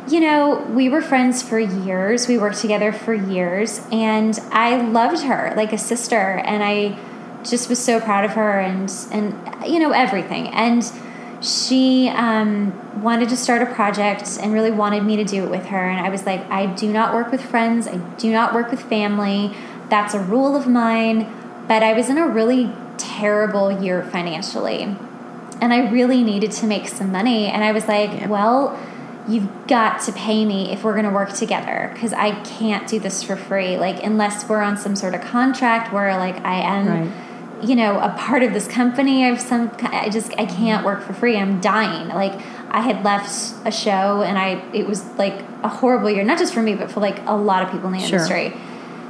you 0.08 0.20
know, 0.20 0.66
we 0.74 0.88
were 0.90 1.02
friends 1.02 1.42
for 1.42 1.60
years. 1.60 2.28
We 2.28 2.38
worked 2.38 2.60
together 2.60 2.92
for 2.94 3.14
years, 3.14 3.82
and 3.92 4.40
I 4.52 4.82
loved 4.82 5.24
her 5.24 5.54
like 5.56 5.74
a 5.74 5.78
sister, 5.78 6.42
and 6.46 6.64
I 6.64 6.98
just 7.44 7.70
was 7.70 7.84
so 7.84 8.00
proud 8.00 8.26
of 8.26 8.32
her, 8.32 8.60
and 8.60 8.92
and 9.12 9.34
you 9.68 9.80
know 9.80 9.92
everything. 9.92 10.48
And 10.50 10.84
she 11.42 12.08
um, 12.10 13.04
wanted 13.04 13.30
to 13.30 13.38
start 13.38 13.62
a 13.62 13.68
project 13.68 14.38
and 14.42 14.54
really 14.54 14.72
wanted 14.72 15.04
me 15.04 15.16
to 15.18 15.24
do 15.24 15.44
it 15.44 15.50
with 15.50 15.66
her, 15.66 15.90
and 15.90 16.00
I 16.06 16.10
was 16.10 16.26
like, 16.26 16.42
I 16.50 16.66
do 16.66 16.92
not 16.92 17.14
work 17.14 17.32
with 17.32 17.42
friends. 17.42 17.88
I 17.88 17.98
do 18.18 18.32
not 18.32 18.54
work 18.54 18.72
with 18.72 18.82
family. 18.82 19.54
That's 19.90 20.14
a 20.14 20.20
rule 20.20 20.56
of 20.56 20.68
mine. 20.68 21.32
But 21.68 21.82
I 21.84 21.94
was 21.94 22.10
in 22.10 22.18
a 22.18 22.28
really 22.28 22.72
terrible 22.98 23.82
year 23.84 24.04
financially 24.04 24.84
and 25.62 25.74
I 25.74 25.90
really 25.90 26.24
needed 26.24 26.52
to 26.54 26.68
make 26.68 26.88
some 26.88 27.12
money. 27.12 27.48
And 27.48 27.64
I 27.64 27.72
was 27.72 27.88
like, 27.88 28.12
Yeah. 28.12 28.28
well, 28.28 28.78
you've 29.28 29.48
got 29.68 30.00
to 30.02 30.12
pay 30.12 30.46
me 30.46 30.72
if 30.72 30.84
we're 30.84 30.94
going 30.94 31.06
to 31.06 31.12
work 31.12 31.34
together 31.34 31.90
because 31.94 32.14
I 32.14 32.32
can't 32.44 32.88
do 32.88 33.00
this 33.00 33.24
for 33.24 33.36
free. 33.36 33.78
Like, 33.78 34.04
unless 34.04 34.48
we're 34.48 34.62
on 34.62 34.78
some 34.78 34.96
sort 34.96 35.16
of 35.16 35.22
contract 35.22 35.92
where, 35.92 36.16
like, 36.18 36.44
I 36.46 36.62
am, 36.62 36.88
Right. 36.88 37.12
you 37.68 37.76
know, 37.76 38.00
a 38.00 38.10
part 38.10 38.44
of 38.44 38.54
this 38.54 38.68
company. 38.68 39.26
I've 39.26 39.42
some, 39.42 39.72
I 39.82 40.10
just, 40.10 40.32
I 40.38 40.46
can't 40.46 40.86
work 40.86 41.02
for 41.02 41.14
free. 41.14 41.38
I'm 41.38 41.60
dying. 41.60 42.10
Like, 42.10 42.34
I 42.70 42.82
had 42.82 43.04
left 43.04 43.56
a 43.66 43.72
show 43.72 44.22
and 44.22 44.38
I, 44.38 44.62
it 44.74 44.86
was 44.86 45.04
like 45.18 45.42
a 45.64 45.70
horrible 45.70 46.10
year, 46.12 46.24
not 46.24 46.38
just 46.38 46.54
for 46.54 46.62
me, 46.62 46.76
but 46.76 46.92
for 46.92 47.00
like 47.00 47.26
a 47.26 47.36
lot 47.36 47.64
of 47.64 47.72
people 47.72 47.88
in 47.88 47.94
the 47.94 48.00
Sure. 48.06 48.20
industry. 48.20 48.54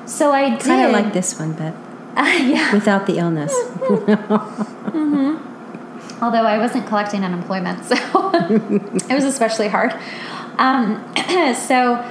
So 0.06 0.32
I 0.32 0.52
did. 0.52 0.60
Kind 0.62 0.86
of 0.86 0.92
like 0.92 1.14
this 1.14 1.38
one, 1.40 1.54
but 1.54 1.74
yeah. 2.18 2.72
without 2.74 3.08
the 3.08 3.18
illness. 3.18 3.54
although 6.22 6.46
I 6.46 6.58
wasn't 6.58 6.88
collecting 6.88 7.24
unemployment, 7.24 7.86
so 7.86 7.96
it 9.10 9.14
was 9.14 9.24
especially 9.26 9.68
hard. 9.68 9.94
Um, 10.58 11.04
so 11.56 12.10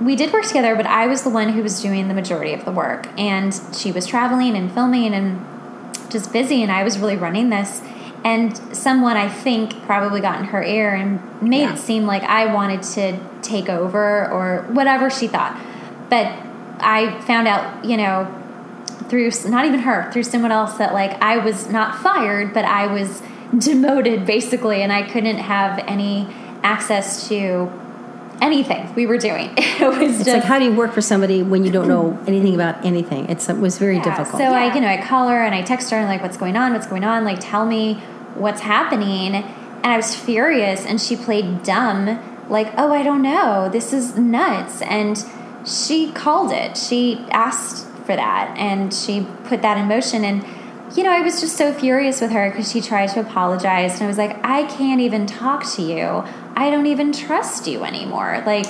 we 0.00 0.16
did 0.16 0.32
work 0.32 0.44
together, 0.44 0.74
but 0.76 0.86
I 0.86 1.06
was 1.06 1.22
the 1.22 1.30
one 1.30 1.50
who 1.50 1.62
was 1.62 1.80
doing 1.80 2.08
the 2.08 2.14
majority 2.14 2.52
of 2.52 2.64
the 2.64 2.72
work, 2.72 3.06
and 3.18 3.58
she 3.74 3.92
was 3.92 4.06
traveling 4.06 4.56
and 4.56 4.70
filming 4.72 5.14
and 5.14 5.44
just 6.10 6.32
busy, 6.32 6.62
and 6.62 6.70
I 6.70 6.84
was 6.84 6.98
really 6.98 7.16
running 7.16 7.50
this. 7.50 7.82
And 8.24 8.56
someone 8.74 9.18
I 9.18 9.28
think 9.28 9.82
probably 9.82 10.20
got 10.22 10.38
in 10.40 10.46
her 10.46 10.62
ear 10.62 10.94
and 10.94 11.20
made 11.42 11.60
Yeah. 11.62 11.74
it 11.74 11.78
seem 11.78 12.06
like 12.06 12.22
I 12.22 12.52
wanted 12.54 12.82
to 12.94 13.18
take 13.42 13.68
over 13.68 14.30
or 14.30 14.62
whatever 14.70 15.10
she 15.10 15.28
thought. 15.28 15.60
But 16.08 16.32
I 16.84 17.20
found 17.22 17.48
out, 17.48 17.84
you 17.84 17.96
know, 17.96 18.40
through 19.08 19.30
not 19.46 19.64
even 19.66 19.80
her 19.80 20.10
through 20.12 20.22
someone 20.22 20.50
else 20.50 20.78
that 20.78 20.94
like 20.94 21.10
i 21.22 21.36
was 21.36 21.68
not 21.68 22.00
fired 22.02 22.54
but 22.54 22.64
i 22.64 22.86
was 22.86 23.22
demoted 23.58 24.24
basically 24.24 24.80
and 24.82 24.90
i 24.92 25.02
couldn't 25.02 25.36
have 25.36 25.78
any 25.86 26.26
access 26.62 27.28
to 27.28 27.70
anything 28.40 28.92
we 28.94 29.04
were 29.06 29.18
doing 29.18 29.52
it 29.58 29.86
was 29.86 30.20
It's 30.20 30.24
just 30.24 30.36
like 30.36 30.44
how 30.44 30.58
do 30.58 30.64
you 30.64 30.72
work 30.72 30.92
for 30.92 31.00
somebody 31.00 31.42
when 31.42 31.64
you 31.64 31.70
don't 31.70 31.88
know 31.88 32.18
anything 32.26 32.54
about 32.54 32.84
anything? 32.84 33.28
It's 33.28 33.48
it 33.48 33.58
was 33.58 33.78
very 33.78 33.96
Yeah, 33.96 34.04
difficult. 34.04 34.40
So 34.40 34.52
I, 34.52 34.74
you 34.74 34.80
know, 34.80 34.88
I 34.88 35.00
call 35.00 35.28
her 35.28 35.42
and 35.42 35.54
I 35.54 35.62
text 35.62 35.90
her 35.90 35.96
and 35.96 36.08
like, 36.08 36.22
what's 36.22 36.36
going 36.36 36.56
on? 36.56 36.72
What's 36.72 36.86
going 36.86 37.04
on? 37.04 37.24
Like, 37.24 37.38
tell 37.40 37.66
me 37.66 37.94
what's 38.34 38.60
happening. 38.60 39.34
And 39.34 39.86
I 39.92 39.96
was 39.96 40.14
furious, 40.14 40.86
and 40.86 41.00
she 41.00 41.14
played 41.16 41.62
dumb, 41.62 42.18
like, 42.48 42.72
oh, 42.78 42.92
I 42.92 43.02
don't 43.02 43.20
know. 43.20 43.68
This 43.68 43.92
is 43.92 44.16
nuts. 44.16 44.80
And 44.82 45.18
she 45.64 46.12
called 46.12 46.52
it. 46.52 46.76
She 46.76 47.24
asked 47.30 47.86
for 48.06 48.16
that, 48.16 48.56
and 48.58 48.92
she 48.92 49.26
put 49.44 49.62
that 49.62 49.78
in 49.78 49.86
motion. 49.86 50.24
And 50.24 50.44
you 50.96 51.02
know, 51.02 51.10
I 51.10 51.22
was 51.22 51.40
just 51.40 51.56
so 51.56 51.72
furious 51.72 52.20
with 52.20 52.30
her 52.30 52.50
because 52.50 52.70
she 52.70 52.80
tried 52.80 53.08
to 53.08 53.20
apologize, 53.20 53.94
and 53.94 54.02
I 54.02 54.06
was 54.06 54.18
like, 54.18 54.36
I 54.44 54.64
can't 54.64 55.00
even 55.00 55.26
talk 55.26 55.64
to 55.74 55.82
you. 55.82 56.22
I 56.56 56.70
don't 56.70 56.86
even 56.86 57.12
trust 57.12 57.66
you 57.66 57.84
anymore. 57.84 58.42
Like. 58.46 58.66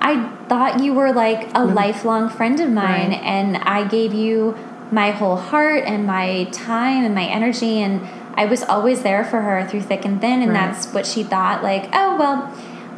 I 0.00 0.28
thought 0.48 0.82
you 0.82 0.92
were 0.92 1.14
like 1.14 1.44
a 1.48 1.60
mm-hmm. 1.60 1.74
lifelong 1.74 2.28
friend 2.28 2.60
of 2.60 2.68
mine, 2.68 3.12
Right. 3.12 3.22
and 3.22 3.56
I 3.56 3.88
gave 3.88 4.12
you 4.12 4.54
my 4.90 5.12
whole 5.12 5.36
heart 5.36 5.84
and 5.86 6.06
my 6.06 6.44
time 6.52 7.06
and 7.06 7.14
my 7.14 7.24
energy, 7.24 7.80
and 7.80 8.06
I 8.34 8.44
was 8.44 8.62
always 8.64 9.02
there 9.02 9.24
for 9.24 9.40
her 9.40 9.66
through 9.66 9.80
thick 9.80 10.04
and 10.04 10.20
thin. 10.20 10.42
And 10.42 10.52
Right. 10.52 10.72
that's 10.72 10.92
what 10.92 11.06
she 11.06 11.22
thought 11.22 11.62
like, 11.62 11.88
oh, 11.94 12.16
well, 12.16 12.52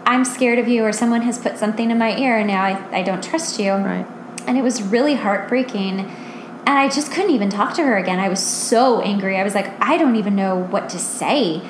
I'm 0.06 0.24
scared 0.24 0.60
of 0.60 0.68
you, 0.68 0.84
or 0.84 0.92
someone 0.92 1.22
has 1.22 1.36
put 1.36 1.58
something 1.58 1.90
in 1.90 1.98
my 1.98 2.16
ear, 2.16 2.38
and 2.38 2.46
now 2.46 2.62
I, 2.62 2.98
I 2.98 3.02
don't 3.02 3.22
trust 3.22 3.58
you. 3.58 3.72
right. 3.72 4.06
And 4.46 4.56
it 4.56 4.62
was 4.62 4.80
really 4.80 5.16
heartbreaking. 5.16 6.00
And 6.00 6.78
I 6.78 6.88
just 6.88 7.10
couldn't 7.10 7.32
even 7.32 7.50
talk 7.50 7.74
to 7.74 7.82
her 7.82 7.96
again. 7.96 8.20
I 8.20 8.28
was 8.28 8.40
so 8.40 9.00
angry. 9.00 9.36
I 9.36 9.42
was 9.42 9.56
like, 9.56 9.68
I 9.80 9.98
don't 9.98 10.14
even 10.14 10.36
know 10.36 10.56
what 10.56 10.88
to 10.90 10.98
say. 11.00 11.60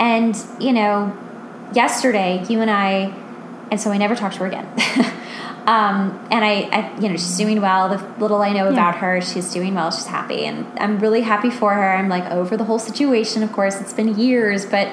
And, 0.00 0.36
you 0.58 0.72
know, 0.72 1.16
yesterday, 1.72 2.44
you 2.48 2.60
and 2.60 2.70
I, 2.70 3.14
and 3.70 3.80
so 3.80 3.92
I 3.92 3.98
never 3.98 4.16
talked 4.16 4.34
to 4.34 4.40
her 4.40 4.46
again. 4.46 4.66
um, 5.66 6.26
and 6.30 6.44
I, 6.44 6.68
I, 6.72 7.00
you 7.00 7.08
know, 7.08 7.16
she's 7.16 7.36
doing 7.36 7.60
well. 7.60 7.88
The 7.88 8.20
little 8.20 8.42
I 8.42 8.52
know 8.52 8.68
about 8.68 8.96
her, 8.96 9.20
she's 9.20 9.52
doing 9.52 9.74
well. 9.74 9.92
She's 9.92 10.06
happy. 10.06 10.44
And 10.44 10.66
I'm 10.80 10.98
really 10.98 11.20
happy 11.20 11.50
for 11.50 11.74
her. 11.74 11.92
I'm 11.94 12.08
like 12.08 12.28
over 12.32 12.56
the 12.56 12.64
whole 12.64 12.80
situation. 12.80 13.44
Of 13.44 13.52
course, 13.52 13.80
it's 13.80 13.92
been 13.92 14.18
years, 14.18 14.66
but, 14.66 14.88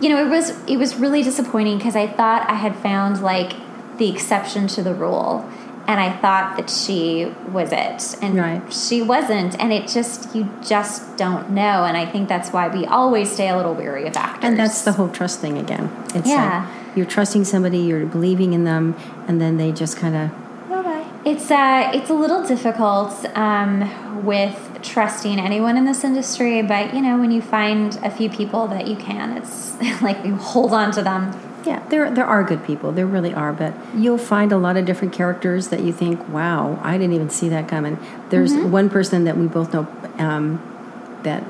you 0.00 0.08
know, 0.08 0.24
it 0.24 0.28
was, 0.28 0.50
it 0.66 0.76
was 0.76 0.96
really 0.96 1.22
disappointing 1.22 1.78
because 1.78 1.96
I 1.96 2.06
thought 2.06 2.48
I 2.50 2.54
had 2.54 2.74
found 2.76 3.22
like 3.22 3.54
the 3.98 4.10
exception 4.10 4.66
to 4.68 4.82
the 4.82 4.94
rule 4.94 5.48
and 5.86 6.00
I 6.00 6.10
thought 6.16 6.56
that 6.56 6.70
she 6.70 7.26
was 7.52 7.70
it, 7.70 8.16
and 8.22 8.36
Right. 8.38 8.72
she 8.72 9.02
wasn't. 9.02 9.58
And 9.60 9.70
it 9.72 9.86
just 9.86 10.34
you 10.34 10.48
just 10.62 11.16
don't 11.18 11.50
know, 11.50 11.84
and 11.84 11.94
I 11.94 12.06
think 12.06 12.26
that's 12.26 12.50
why 12.54 12.68
we 12.68 12.86
always 12.86 13.30
stay 13.30 13.48
a 13.50 13.56
little 13.56 13.74
weary 13.74 14.06
of 14.06 14.16
actors. 14.16 14.44
And 14.48 14.58
that's 14.58 14.80
the 14.82 14.92
whole 14.92 15.08
trust 15.10 15.40
thing 15.40 15.58
again. 15.58 15.90
It's 16.14 16.26
Yeah. 16.28 16.60
like 16.66 16.96
you're 16.96 17.04
trusting 17.06 17.44
somebody, 17.44 17.78
you're 17.78 18.06
believing 18.06 18.54
in 18.54 18.64
them, 18.64 18.94
and 19.28 19.40
then 19.42 19.58
they 19.58 19.72
just 19.72 19.96
kind 19.98 20.16
of 20.16 20.30
it's 21.26 21.50
uh 21.50 21.90
it's 21.94 22.10
a 22.10 22.14
little 22.14 22.42
difficult 22.46 23.24
um, 23.36 24.24
with 24.26 24.73
trusting 24.84 25.38
anyone 25.40 25.76
in 25.76 25.84
this 25.84 26.04
industry, 26.04 26.62
but 26.62 26.94
you 26.94 27.00
know 27.00 27.18
when 27.18 27.30
you 27.30 27.40
find 27.42 27.96
a 28.04 28.10
few 28.10 28.28
people 28.30 28.66
that 28.68 28.86
you 28.86 28.96
can, 28.96 29.36
it's 29.36 29.80
like 30.02 30.24
you 30.24 30.36
hold 30.36 30.72
on 30.72 30.92
to 30.92 31.02
them. 31.02 31.32
yeah, 31.64 31.82
there 31.88 32.10
there 32.10 32.26
are 32.26 32.44
good 32.44 32.62
people, 32.64 32.92
there 32.92 33.06
really 33.06 33.32
are, 33.34 33.52
but 33.52 33.72
you'll 33.96 34.18
find 34.18 34.52
a 34.52 34.58
lot 34.58 34.76
of 34.76 34.84
different 34.84 35.12
characters 35.14 35.68
that 35.68 35.80
you 35.80 35.92
think, 35.92 36.28
wow, 36.28 36.78
I 36.82 36.98
didn't 36.98 37.14
even 37.14 37.30
see 37.30 37.48
that 37.48 37.66
coming. 37.68 37.98
There's 38.30 38.52
Mm-hmm. 38.52 38.70
one 38.70 38.90
person 38.90 39.24
that 39.24 39.36
we 39.36 39.46
both 39.46 39.72
know 39.72 39.86
um, 40.18 40.60
that 41.24 41.42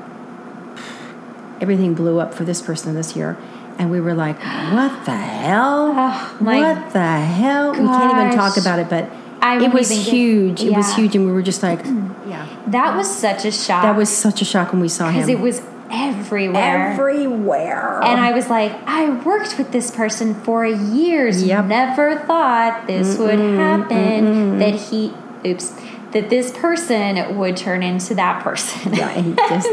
everything 1.61 1.93
blew 1.93 2.19
up 2.19 2.33
for 2.33 2.43
this 2.43 2.61
person 2.61 2.95
this 2.95 3.15
year. 3.15 3.37
And 3.77 3.91
we 3.91 3.99
were 3.99 4.13
like, 4.13 4.37
what 4.39 5.05
the 5.05 5.15
hell? 5.17 5.93
Oh, 5.97 6.37
what 6.39 6.93
the 6.93 7.17
hell? 7.19 7.71
We 7.73 7.79
can't 7.79 8.11
even 8.17 8.35
talk 8.37 8.55
about 8.57 8.79
it, 8.79 8.89
but 8.89 9.09
I 9.41 9.63
it 9.63 9.71
was 9.71 9.91
even 9.91 10.03
get- 10.03 10.13
huge. 10.13 10.63
It 10.63 10.73
was 10.75 10.95
huge. 10.95 11.15
And 11.15 11.25
we 11.25 11.31
were 11.31 11.41
just 11.43 11.61
like, 11.63 11.79
yeah. 11.85 12.47
That 12.67 12.95
was 12.97 13.13
such 13.13 13.45
a 13.45 13.51
shock. 13.51 13.83
That 13.83 13.95
was 13.95 14.09
such 14.09 14.41
a 14.41 14.45
shock 14.45 14.71
when 14.71 14.81
we 14.81 14.89
saw 14.89 15.07
him 15.09 15.15
because 15.15 15.29
it 15.29 15.39
was 15.39 15.61
everywhere. 15.91 16.91
everywhere. 16.93 18.01
And 18.03 18.19
I 18.19 18.31
was 18.31 18.49
like, 18.49 18.71
I 18.87 19.09
worked 19.23 19.57
with 19.57 19.71
this 19.71 19.91
person 19.91 20.33
for 20.33 20.65
years. 20.65 21.43
Yep. 21.43 21.65
Never 21.65 22.17
thought 22.19 22.87
this 22.87 23.17
would 23.17 23.39
happen. 23.39 24.59
That 24.59 24.75
he, 24.75 25.13
oops, 25.45 25.73
that 26.11 26.29
this 26.29 26.51
person 26.51 27.37
would 27.37 27.55
turn 27.57 27.83
into 27.83 28.15
that 28.15 28.43
person. 28.43 28.93
Yeah, 28.95 29.09
and 29.09 29.37
just- 29.49 29.69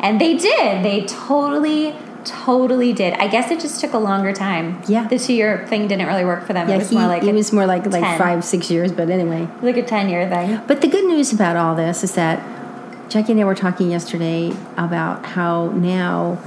and 0.00 0.20
they 0.20 0.36
did. 0.36 0.84
They 0.84 1.04
totally, 1.06 1.94
totally 2.24 2.92
did. 2.92 3.14
I 3.14 3.28
guess 3.28 3.50
it 3.50 3.60
just 3.60 3.80
took 3.80 3.92
a 3.92 3.98
longer 3.98 4.32
time. 4.32 4.82
Yeah. 4.88 5.06
The 5.06 5.18
two 5.18 5.32
year 5.34 5.66
thing 5.66 5.88
didn't 5.88 6.06
really 6.06 6.24
work 6.24 6.46
for 6.46 6.52
them. 6.52 6.68
yeah, 6.68 6.76
it 6.76 6.78
was 6.78 6.90
he, 6.90 6.96
more 6.96 7.06
like 7.06 7.22
it 7.22 7.34
was 7.34 7.52
more 7.52 7.66
like 7.66 7.86
like 7.86 8.02
10. 8.02 8.18
five, 8.18 8.44
six 8.44 8.70
years. 8.70 8.92
But 8.92 9.10
anyway, 9.10 9.48
like 9.60 9.76
a 9.76 9.82
ten 9.82 10.08
year 10.08 10.28
thing. 10.28 10.60
But 10.66 10.80
the 10.80 10.88
good 10.88 11.04
news 11.04 11.32
about 11.32 11.56
all 11.56 11.74
this 11.74 12.02
is 12.04 12.14
that 12.14 12.42
Jackie 13.08 13.32
and 13.32 13.40
I 13.40 13.44
were 13.44 13.54
talking 13.54 13.90
yesterday 13.90 14.56
about 14.76 15.26
how 15.26 15.68
now, 15.70 16.38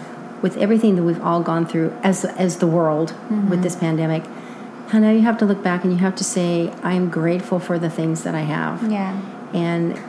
with 0.42 0.58
everything 0.58 0.96
that 0.96 1.04
we've 1.04 1.22
all 1.22 1.42
gone 1.42 1.66
through 1.66 1.94
as 2.04 2.26
as 2.26 2.58
the 2.58 2.68
world 2.68 3.12
with 3.12 3.40
mm-hmm. 3.40 3.62
this 3.62 3.76
pandemic, 3.76 4.24
how 4.88 5.00
now 5.00 5.12
you 5.12 5.22
have 5.22 5.38
to 5.40 5.46
look 5.46 5.62
back 5.62 5.84
and 5.84 5.94
you 5.94 6.00
have 6.00 6.16
to 6.16 6.24
say, 6.24 6.72
I 6.84 6.94
am 6.94 7.10
grateful 7.10 7.60
for 7.60 7.78
the 7.78 7.90
things 7.90 8.24
that 8.24 8.36
I 8.36 8.42
have, 8.42 8.92
Yeah. 8.92 9.20
and 9.54 10.00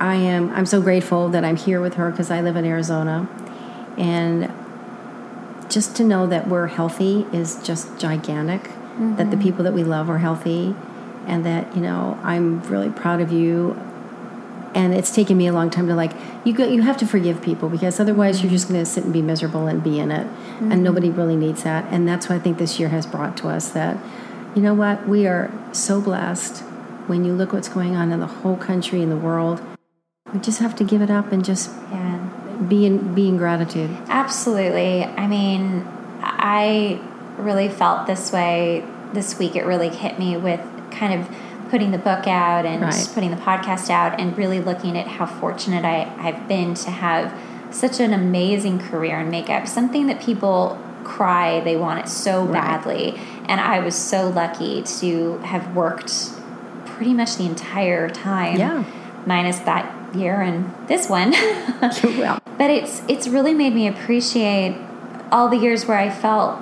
I 0.00 0.16
am 0.16 0.50
I'm 0.50 0.66
so 0.66 0.80
grateful 0.80 1.28
that 1.30 1.44
I'm 1.44 1.56
here 1.56 1.80
with 1.80 1.94
her 1.94 2.10
because 2.10 2.30
I 2.30 2.40
live 2.40 2.56
in 2.56 2.64
Arizona, 2.64 3.28
and 3.98 4.52
just 5.72 5.96
to 5.96 6.04
know 6.04 6.26
that 6.26 6.48
we're 6.48 6.66
healthy 6.66 7.26
is 7.32 7.56
just 7.62 7.98
gigantic. 7.98 8.64
that 9.16 9.30
the 9.30 9.36
mm-hmm. 9.36 9.42
people 9.42 9.64
that 9.64 9.72
we 9.72 9.82
love 9.82 10.10
are 10.10 10.18
healthy, 10.18 10.74
and 11.26 11.46
that 11.46 11.74
you 11.74 11.80
know 11.80 12.18
I'm 12.22 12.62
really 12.62 12.90
proud 12.90 13.20
of 13.20 13.32
you. 13.32 13.80
And 14.74 14.94
it's 14.94 15.14
taken 15.14 15.36
me 15.36 15.46
a 15.46 15.52
long 15.52 15.68
time 15.70 15.86
to 15.88 15.94
like 15.94 16.12
you. 16.44 16.52
Go, 16.52 16.66
you 16.66 16.82
have 16.82 16.96
to 16.98 17.06
forgive 17.06 17.42
people 17.42 17.68
because 17.68 18.00
otherwise 18.00 18.42
you're 18.42 18.50
just 18.50 18.68
going 18.68 18.80
to 18.80 18.86
sit 18.86 19.04
and 19.04 19.12
be 19.12 19.22
miserable 19.22 19.66
and 19.66 19.82
be 19.82 19.98
in 19.98 20.10
it, 20.10 20.26
and 20.26 20.72
mm-hmm. 20.72 20.82
nobody 20.82 21.10
really 21.10 21.36
needs 21.36 21.62
that. 21.62 21.90
And 21.92 22.06
that's 22.06 22.28
what 22.28 22.36
I 22.36 22.38
think 22.38 22.58
this 22.58 22.78
year 22.78 22.88
has 22.90 23.06
brought 23.06 23.36
to 23.38 23.48
us 23.48 23.70
that 23.70 23.98
you 24.54 24.62
know 24.62 24.74
what 24.74 25.08
we 25.08 25.26
are 25.26 25.50
so 25.72 26.00
blessed 26.00 26.62
when 27.06 27.24
you 27.24 27.32
look 27.32 27.52
what's 27.52 27.68
going 27.68 27.96
on 27.96 28.12
in 28.12 28.20
the 28.20 28.26
whole 28.26 28.56
country 28.56 29.02
and 29.02 29.10
the 29.10 29.16
world. 29.16 29.60
We 30.32 30.40
just 30.40 30.60
have 30.60 30.76
to 30.76 30.84
give 30.84 31.02
it 31.02 31.10
up 31.10 31.32
and 31.32 31.44
just 31.44 31.70
Yeah. 31.90 32.21
Be 32.68 32.86
in 32.86 33.14
be 33.14 33.28
in 33.28 33.36
gratitude. 33.36 33.90
Absolutely. 34.08 35.04
I 35.04 35.26
mean, 35.26 35.86
I 36.22 37.00
really 37.38 37.68
felt 37.68 38.06
this 38.06 38.32
way 38.32 38.84
this 39.12 39.38
week. 39.38 39.56
It 39.56 39.64
really 39.64 39.88
hit 39.88 40.18
me 40.18 40.36
with 40.36 40.60
kind 40.90 41.20
of 41.20 41.28
putting 41.70 41.90
the 41.90 41.98
book 41.98 42.26
out 42.26 42.66
and 42.66 42.82
Right. 42.82 43.10
putting 43.14 43.30
the 43.30 43.36
podcast 43.36 43.88
out 43.90 44.20
and 44.20 44.36
really 44.36 44.60
looking 44.60 44.96
at 44.98 45.06
how 45.06 45.24
fortunate 45.26 45.84
I, 45.84 46.10
I've 46.18 46.46
been 46.46 46.74
to 46.74 46.90
have 46.90 47.32
such 47.70 47.98
an 48.00 48.12
amazing 48.12 48.78
career 48.78 49.20
in 49.20 49.30
makeup, 49.30 49.66
something 49.66 50.06
that 50.08 50.20
people 50.20 50.78
cry 51.04 51.60
they 51.60 51.76
want 51.76 52.00
it 52.00 52.08
so 52.08 52.44
Right. 52.44 52.52
badly. 52.52 53.18
And 53.46 53.60
I 53.60 53.80
was 53.80 53.94
so 53.94 54.28
lucky 54.28 54.82
to 55.00 55.38
have 55.44 55.74
worked 55.74 56.30
pretty 56.84 57.14
much 57.14 57.36
the 57.36 57.46
entire 57.46 58.08
time. 58.10 58.56
Yeah. 58.58 58.84
Minus 59.26 59.58
that 59.60 59.90
year 60.14 60.40
and 60.40 60.72
this 60.88 61.08
one. 61.08 61.30
well, 62.18 62.40
but 62.58 62.70
it's 62.70 63.02
it's 63.08 63.28
really 63.28 63.54
made 63.54 63.74
me 63.74 63.86
appreciate 63.88 64.76
all 65.30 65.48
the 65.48 65.56
years 65.56 65.86
where 65.86 65.98
I 65.98 66.10
felt 66.10 66.60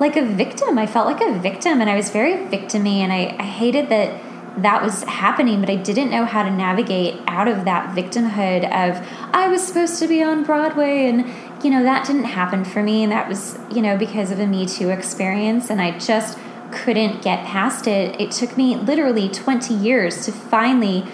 like 0.00 0.16
a 0.16 0.24
victim. 0.24 0.78
I 0.78 0.86
felt 0.86 1.06
like 1.06 1.20
a 1.20 1.38
victim 1.38 1.80
and 1.80 1.90
I 1.90 1.96
was 1.96 2.10
very 2.10 2.34
victimy 2.34 2.98
and 2.98 3.12
I, 3.12 3.36
I 3.38 3.44
hated 3.44 3.88
that 3.88 4.22
that 4.62 4.82
was 4.82 5.04
happening, 5.04 5.60
but 5.60 5.70
I 5.70 5.76
didn't 5.76 6.10
know 6.10 6.24
how 6.24 6.42
to 6.42 6.50
navigate 6.50 7.20
out 7.28 7.46
of 7.46 7.64
that 7.64 7.94
victimhood 7.94 8.64
of 8.64 9.06
I 9.32 9.48
was 9.48 9.64
supposed 9.64 9.98
to 10.00 10.08
be 10.08 10.22
on 10.22 10.42
Broadway 10.44 11.06
and 11.06 11.24
you 11.64 11.70
know 11.70 11.82
that 11.82 12.06
didn't 12.06 12.24
happen 12.24 12.64
for 12.64 12.82
me 12.82 13.02
and 13.02 13.12
that 13.12 13.28
was 13.28 13.58
you 13.70 13.82
know 13.82 13.96
because 13.96 14.30
of 14.30 14.38
a 14.38 14.46
Me 14.46 14.66
Too 14.66 14.90
experience 14.90 15.70
and 15.70 15.80
I 15.80 15.98
just 15.98 16.38
couldn't 16.70 17.22
get 17.22 17.46
past 17.46 17.86
it. 17.86 18.20
It 18.20 18.30
took 18.30 18.56
me 18.56 18.76
literally 18.76 19.28
20 19.28 19.72
years 19.74 20.24
to 20.26 20.32
finally 20.32 21.06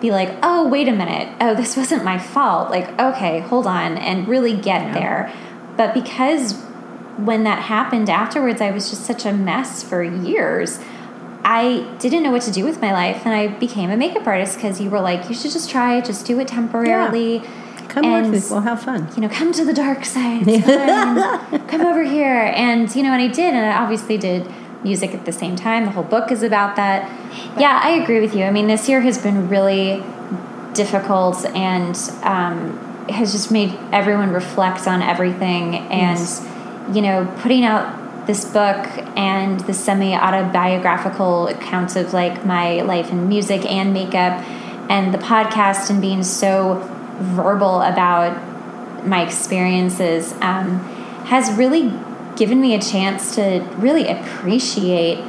be 0.00 0.10
like, 0.10 0.30
oh, 0.42 0.66
wait 0.68 0.88
a 0.88 0.92
minute. 0.92 1.28
Oh, 1.40 1.54
this 1.54 1.76
wasn't 1.76 2.04
my 2.04 2.18
fault. 2.18 2.70
Like, 2.70 2.98
okay, 2.98 3.40
hold 3.40 3.66
on, 3.66 3.98
and 3.98 4.26
really 4.26 4.56
get 4.56 4.94
there. 4.94 5.32
But 5.76 5.94
because 5.94 6.54
when 7.16 7.44
that 7.44 7.62
happened 7.62 8.08
afterwards, 8.08 8.60
I 8.60 8.70
was 8.70 8.88
just 8.90 9.04
such 9.04 9.26
a 9.26 9.32
mess 9.32 9.82
for 9.82 10.02
years. 10.02 10.78
I 11.44 11.86
didn't 11.98 12.22
know 12.22 12.30
what 12.32 12.42
to 12.42 12.50
do 12.52 12.64
with 12.64 12.80
my 12.80 12.92
life, 12.92 13.22
and 13.24 13.34
I 13.34 13.48
became 13.48 13.90
a 13.90 13.96
makeup 13.96 14.26
artist 14.26 14.56
because 14.56 14.80
you 14.80 14.90
were 14.90 15.00
like, 15.00 15.28
you 15.28 15.34
should 15.34 15.50
just 15.52 15.70
try 15.70 15.96
it, 15.96 16.04
just 16.04 16.26
do 16.26 16.38
it 16.40 16.48
temporarily. 16.48 17.42
come 17.88 18.04
And- 18.04 18.30
with. 18.30 18.50
We'll 18.50 18.60
have 18.60 18.82
fun. 18.82 19.08
You 19.16 19.22
know, 19.22 19.28
come 19.28 19.52
to 19.52 19.64
the 19.64 19.72
dark 19.74 20.04
side. 20.04 20.44
Come 21.68 21.80
over 21.82 22.02
here. 22.02 22.52
And, 22.54 22.94
you 22.94 23.02
know, 23.02 23.12
and 23.12 23.22
I 23.22 23.26
did. 23.28 23.54
And 23.54 23.64
I 23.66 23.80
obviously 23.82 24.16
did 24.18 24.46
music 24.82 25.14
at 25.14 25.24
the 25.24 25.32
same 25.32 25.56
time. 25.56 25.84
The 25.84 25.90
whole 25.90 26.04
book 26.04 26.30
is 26.32 26.42
about 26.42 26.76
that. 26.76 27.08
Yeah, 27.58 27.80
I 27.82 27.90
agree 27.90 28.20
with 28.20 28.34
you. 28.34 28.44
I 28.44 28.50
mean, 28.50 28.66
this 28.66 28.88
year 28.88 29.00
has 29.00 29.18
been 29.18 29.48
really 29.48 30.02
difficult 30.74 31.44
and 31.46 31.96
um, 32.22 32.78
has 33.08 33.32
just 33.32 33.50
made 33.50 33.76
everyone 33.92 34.32
reflect 34.32 34.86
on 34.86 35.02
everything. 35.02 35.76
And, 35.76 36.18
Yes. 36.18 36.46
you 36.92 37.02
know, 37.02 37.32
putting 37.40 37.64
out 37.64 38.26
this 38.26 38.44
book 38.44 38.86
and 39.16 39.60
the 39.60 39.74
semi 39.74 40.14
autobiographical 40.14 41.48
accounts 41.48 41.96
of 41.96 42.12
like 42.12 42.44
my 42.46 42.82
life 42.82 43.10
in 43.10 43.28
music 43.28 43.64
and 43.64 43.92
makeup 43.92 44.40
and 44.90 45.12
the 45.12 45.18
podcast 45.18 45.90
and 45.90 46.00
being 46.00 46.22
so 46.22 46.76
verbal 47.18 47.80
about 47.82 48.36
my 49.06 49.22
experiences 49.22 50.32
um, 50.40 50.78
has 51.26 51.50
really 51.52 51.92
given 52.40 52.58
me 52.58 52.74
a 52.74 52.80
chance 52.80 53.34
to 53.34 53.60
really 53.76 54.08
appreciate 54.08 55.22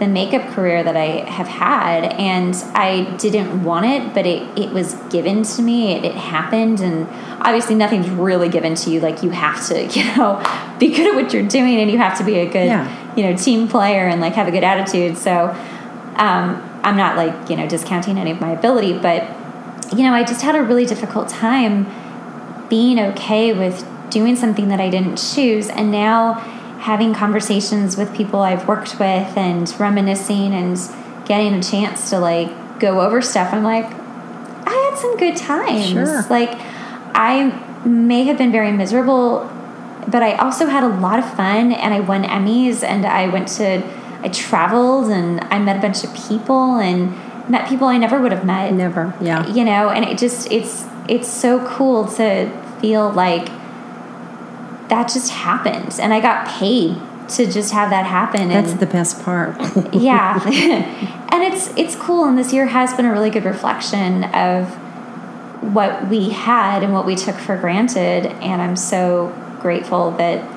the 0.00 0.08
makeup 0.08 0.50
career 0.52 0.82
that 0.82 0.96
I 0.96 1.22
have 1.30 1.46
had. 1.46 2.12
And 2.14 2.56
I 2.74 3.16
didn't 3.18 3.62
want 3.62 3.86
it, 3.86 4.12
but 4.12 4.26
it, 4.26 4.42
it 4.58 4.70
was 4.72 4.94
given 5.10 5.44
to 5.44 5.62
me. 5.62 5.92
It, 5.94 6.04
it 6.04 6.16
happened. 6.16 6.80
And 6.80 7.06
obviously, 7.40 7.76
nothing's 7.76 8.10
really 8.10 8.48
given 8.48 8.74
to 8.74 8.90
you. 8.90 8.98
Like, 8.98 9.22
you 9.22 9.30
have 9.30 9.64
to, 9.68 9.86
you 9.96 10.04
know, 10.16 10.42
be 10.80 10.88
good 10.92 11.06
at 11.06 11.14
what 11.14 11.32
you're 11.32 11.46
doing 11.46 11.76
and 11.78 11.88
you 11.88 11.98
have 11.98 12.18
to 12.18 12.24
be 12.24 12.34
a 12.40 12.46
good, 12.46 12.66
Yeah. 12.66 13.14
you 13.14 13.22
know, 13.22 13.36
team 13.36 13.68
player 13.68 14.08
and 14.08 14.20
like 14.20 14.32
have 14.34 14.48
a 14.48 14.50
good 14.50 14.64
attitude. 14.64 15.16
So, 15.16 15.50
um, 16.16 16.80
I'm 16.82 16.96
not 16.96 17.16
like, 17.16 17.48
you 17.48 17.56
know, 17.56 17.68
discounting 17.68 18.18
any 18.18 18.32
of 18.32 18.40
my 18.40 18.50
ability, 18.50 18.98
but, 18.98 19.22
you 19.96 20.02
know, 20.02 20.12
I 20.12 20.24
just 20.24 20.42
had 20.42 20.56
a 20.56 20.64
really 20.64 20.84
difficult 20.84 21.28
time 21.28 21.86
being 22.68 22.98
okay 22.98 23.52
with 23.52 23.86
doing 24.10 24.36
something 24.36 24.68
that 24.68 24.80
I 24.80 24.90
didn't 24.90 25.16
choose. 25.16 25.68
And 25.68 25.90
now 25.90 26.34
having 26.80 27.14
conversations 27.14 27.96
with 27.96 28.14
people 28.14 28.40
I've 28.40 28.66
worked 28.68 28.98
with 29.00 29.36
and 29.36 29.72
reminiscing 29.78 30.52
and 30.52 30.78
getting 31.26 31.54
a 31.54 31.62
chance 31.62 32.10
to 32.10 32.18
like 32.18 32.78
go 32.78 33.00
over 33.00 33.20
stuff, 33.22 33.52
I'm 33.52 33.62
like, 33.62 33.86
I 33.86 34.90
had 34.90 34.98
some 34.98 35.16
good 35.16 35.36
times. 35.36 35.90
Sure. 35.90 36.26
Like, 36.28 36.50
I 37.14 37.62
may 37.86 38.24
have 38.24 38.36
been 38.36 38.52
very 38.52 38.72
miserable, 38.72 39.50
but 40.08 40.22
I 40.22 40.34
also 40.34 40.66
had 40.66 40.84
a 40.84 40.88
lot 40.88 41.18
of 41.18 41.34
fun 41.34 41.72
and 41.72 41.94
I 41.94 42.00
won 42.00 42.24
Emmys 42.24 42.82
and 42.82 43.06
I 43.06 43.28
went 43.28 43.48
to, 43.48 43.82
I 44.20 44.28
traveled 44.28 45.10
and 45.10 45.40
I 45.40 45.58
met 45.58 45.76
a 45.76 45.80
bunch 45.80 46.04
of 46.04 46.14
people 46.28 46.76
and 46.76 47.14
met 47.48 47.68
people 47.68 47.86
I 47.86 47.96
never 47.96 48.20
would 48.20 48.32
have 48.32 48.44
met 48.44 48.72
Never. 48.72 49.14
Yeah. 49.20 49.46
you 49.46 49.64
know 49.64 49.90
and 49.90 50.04
it 50.04 50.18
just 50.18 50.50
it's 50.50 50.84
it's 51.08 51.28
so 51.28 51.64
cool 51.66 52.06
to 52.14 52.50
feel 52.80 53.10
like 53.12 53.48
that 54.88 55.08
just 55.08 55.30
happened. 55.30 55.98
And 56.00 56.12
i 56.12 56.20
got 56.20 56.46
paid 56.48 56.96
to 57.30 57.50
just 57.50 57.72
have 57.72 57.90
that 57.90 58.06
happen. 58.06 58.48
That's 58.48 58.72
and 58.72 58.80
the 58.80 58.86
best 58.86 59.22
part. 59.22 59.56
yeah. 59.92 61.12
And 61.36 61.42
it's 61.42 61.68
it's 61.76 61.94
cool. 61.96 62.24
And 62.24 62.38
this 62.38 62.50
year 62.54 62.64
has 62.64 62.94
been 62.94 63.04
a 63.04 63.12
really 63.12 63.28
good 63.28 63.44
reflection 63.44 64.24
of 64.24 64.70
what 65.74 66.08
we 66.08 66.30
had 66.30 66.82
and 66.82 66.94
what 66.94 67.04
we 67.04 67.14
took 67.14 67.34
for 67.36 67.58
granted. 67.58 68.24
And 68.26 68.62
i'm 68.62 68.76
so 68.76 69.34
grateful 69.60 70.12
that 70.12 70.48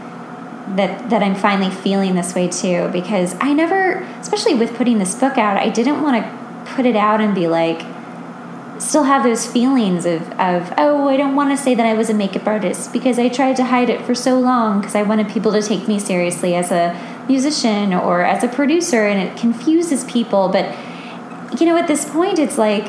that 0.78 1.10
that 1.10 1.24
i'm 1.24 1.36
finally 1.36 1.72
feeling 1.72 2.16
this 2.16 2.36
way 2.36 2.48
too 2.48 2.88
because 2.94 3.36
i 3.42 3.52
never 3.54 4.04
especially 4.22 4.54
with 4.54 4.76
putting 4.76 5.00
this 5.00 5.16
book 5.16 5.38
out 5.38 5.58
i 5.58 5.68
didn't 5.70 6.02
want 6.02 6.24
to 6.24 6.74
put 6.74 6.86
it 6.86 6.96
out 6.96 7.20
and 7.20 7.34
be 7.34 7.48
like 7.48 7.82
still 8.80 9.04
have 9.04 9.24
those 9.24 9.46
feelings 9.46 10.06
of, 10.06 10.22
of 10.40 10.74
oh 10.78 11.08
i 11.10 11.18
don't 11.18 11.36
want 11.36 11.50
to 11.50 11.58
say 11.58 11.76
that 11.76 11.86
i 11.86 11.94
was 11.94 12.10
a 12.10 12.14
makeup 12.14 12.48
artist 12.48 12.92
because 12.94 13.20
i 13.20 13.28
tried 13.28 13.56
to 13.56 13.66
hide 13.66 13.90
it 13.90 14.02
for 14.06 14.16
so 14.16 14.40
long 14.40 14.80
because 14.80 14.96
i 14.96 15.04
wanted 15.04 15.28
people 15.30 15.52
to 15.52 15.62
take 15.62 15.88
me 15.88 16.00
seriously 16.00 16.56
as 16.56 16.72
a 16.72 17.26
musician 17.28 17.94
or 17.94 18.24
as 18.24 18.44
a 18.44 18.48
producer 18.48 19.06
and 19.06 19.20
it 19.20 19.38
confuses 19.38 20.04
people 20.06 20.48
but 20.50 20.66
you 21.60 21.66
know 21.66 21.78
at 21.78 21.88
this 21.88 22.10
point 22.10 22.40
it's 22.40 22.58
like 22.58 22.88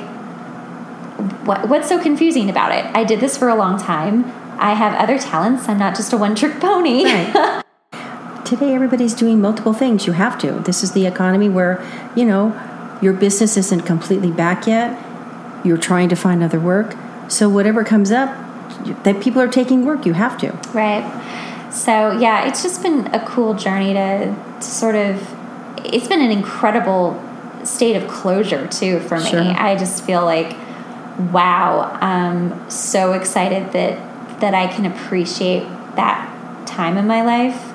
what, 1.45 1.69
what's 1.69 1.89
so 1.89 2.01
confusing 2.01 2.49
about 2.49 2.73
it 2.73 2.85
i 2.97 3.05
did 3.05 3.19
this 3.21 3.37
for 3.37 3.49
a 3.49 3.55
long 3.55 3.79
time 3.79 4.25
i 4.61 4.75
have 4.75 4.95
other 4.95 5.19
talents 5.19 5.69
i'm 5.69 5.79
not 5.79 5.97
just 5.97 6.13
a 6.13 6.17
one-trick 6.17 6.61
pony 6.61 7.05
Right. 7.05 7.65
Today, 8.51 8.75
everybody's 8.75 9.15
doing 9.15 9.41
multiple 9.41 9.73
things. 9.73 10.09
You 10.09 10.13
have 10.15 10.37
to. 10.41 10.51
This 10.51 10.83
is 10.83 10.91
the 10.91 11.07
economy 11.07 11.49
where, 11.49 11.81
you 12.17 12.25
know, 12.25 12.51
your 13.01 13.13
business 13.13 13.57
isn't 13.57 13.83
completely 13.83 14.33
back 14.33 14.67
yet. 14.67 14.99
You're 15.65 15.79
trying 15.79 16.09
to 16.09 16.17
find 16.17 16.43
other 16.43 16.61
work. 16.61 16.95
So, 17.29 17.49
whatever 17.49 17.85
comes 17.85 18.11
up, 18.11 18.29
that 19.05 19.21
people 19.21 19.41
are 19.41 19.49
taking 19.49 19.85
work, 19.85 20.07
you 20.07 20.15
have 20.15 20.39
to. 20.39 20.53
Right. 20.73 21.05
So 21.71 22.19
yeah, 22.19 22.49
it's 22.49 22.63
just 22.63 22.83
been 22.83 23.07
a 23.15 23.25
cool 23.25 23.55
journey 23.55 23.93
to, 23.95 24.35
to 24.61 24.63
sort 24.63 24.97
of. 24.97 25.37
It's 25.85 26.09
been 26.09 26.21
an 26.21 26.31
incredible 26.31 27.23
state 27.65 27.97
of 27.97 28.09
closure 28.09 28.67
too 28.67 29.01
for 29.01 29.19
me. 29.19 29.31
Sure. 29.31 29.41
I 29.41 29.77
just 29.77 30.05
feel 30.05 30.25
like, 30.25 30.57
wow, 31.33 31.99
I'm 32.01 32.69
so 32.69 33.13
excited 33.13 33.73
that 33.73 34.41
that 34.41 34.55
I 34.55 34.67
can 34.67 34.87
appreciate 34.87 35.63
that 35.97 36.67
time 36.67 36.97
in 36.97 37.07
my 37.07 37.23
life 37.23 37.70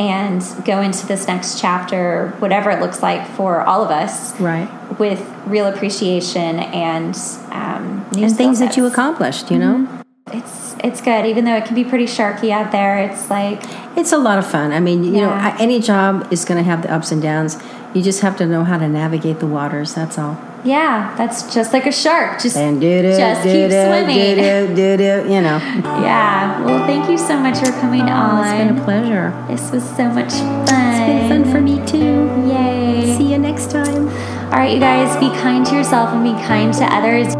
and 0.00 0.42
go 0.64 0.80
into 0.80 1.06
this 1.06 1.26
next 1.28 1.60
chapter, 1.60 2.34
whatever 2.38 2.70
it 2.70 2.80
looks 2.80 3.02
like 3.02 3.28
for 3.36 3.60
all 3.60 3.84
of 3.84 3.90
us, 3.90 4.38
Right. 4.40 4.66
with 4.98 5.20
real 5.46 5.66
appreciation 5.66 6.58
and 6.58 7.14
um, 7.52 8.06
new 8.14 8.24
And 8.24 8.34
things 8.36 8.58
that 8.60 8.76
you 8.78 8.86
accomplished, 8.86 9.50
you 9.50 9.58
know? 9.58 9.86
It's 10.32 10.74
it's 10.82 11.02
good, 11.02 11.26
even 11.26 11.44
though 11.44 11.56
it 11.56 11.66
can 11.66 11.74
be 11.74 11.84
pretty 11.84 12.06
sharky 12.06 12.50
out 12.50 12.72
there. 12.72 12.96
It's 12.98 13.28
like 13.28 13.62
It's 13.96 14.12
a 14.12 14.16
lot 14.18 14.38
of 14.38 14.46
fun. 14.46 14.72
I 14.72 14.80
mean, 14.80 15.04
you 15.04 15.20
know, 15.20 15.28
Yeah. 15.28 15.54
I- 15.58 15.62
any 15.62 15.78
job 15.80 16.26
is 16.30 16.46
going 16.46 16.56
to 16.56 16.64
have 16.64 16.80
the 16.82 16.90
ups 16.90 17.12
and 17.12 17.20
downs. 17.20 17.58
You 17.92 18.00
just 18.02 18.22
have 18.22 18.36
to 18.38 18.46
know 18.46 18.64
how 18.64 18.78
to 18.78 18.88
navigate 18.88 19.40
the 19.40 19.46
waters. 19.46 19.92
That's 19.94 20.16
all. 20.18 20.38
Yeah, 20.64 21.14
that's 21.16 21.54
just 21.54 21.72
like 21.72 21.86
a 21.86 21.92
shark. 21.92 22.40
Just 22.40 22.56
And 22.56 22.80
do 22.80 23.02
do 23.02 23.16
Just 23.16 23.42
do 23.42 23.48
keep 23.50 23.70
do 23.70 23.86
swimming. 23.86 24.36
do 24.36 24.66
do 24.68 24.74
do 24.76 24.96
do. 24.96 25.32
You 25.32 25.40
know, 25.40 25.58
yeah. 26.04 26.62
Well, 26.64 26.86
thank 26.86 27.08
you 27.10 27.16
so 27.16 27.38
much 27.38 27.58
for 27.58 27.72
coming 27.80 28.02
oh, 28.02 28.12
on. 28.12 28.44
it's 28.46 28.64
been 28.64 28.78
a 28.78 28.84
pleasure. 28.84 29.46
this 29.48 29.70
was 29.70 29.84
so 29.96 30.08
much 30.08 30.32
fun. 30.32 30.94
It's 30.94 31.28
been 31.30 31.44
fun 31.44 31.52
for 31.52 31.60
me 31.60 31.84
too. 31.86 32.26
Yay. 32.46 33.16
See 33.16 33.32
you 33.32 33.38
next 33.38 33.70
time. 33.70 34.08
All 34.52 34.58
right, 34.58 34.72
you 34.74 34.80
guys, 34.80 35.16
be 35.18 35.28
kind 35.40 35.64
to 35.66 35.74
yourself 35.74 36.10
and 36.10 36.24
be 36.24 36.32
kind 36.44 36.74
to 36.74 36.84
others. 36.84 37.34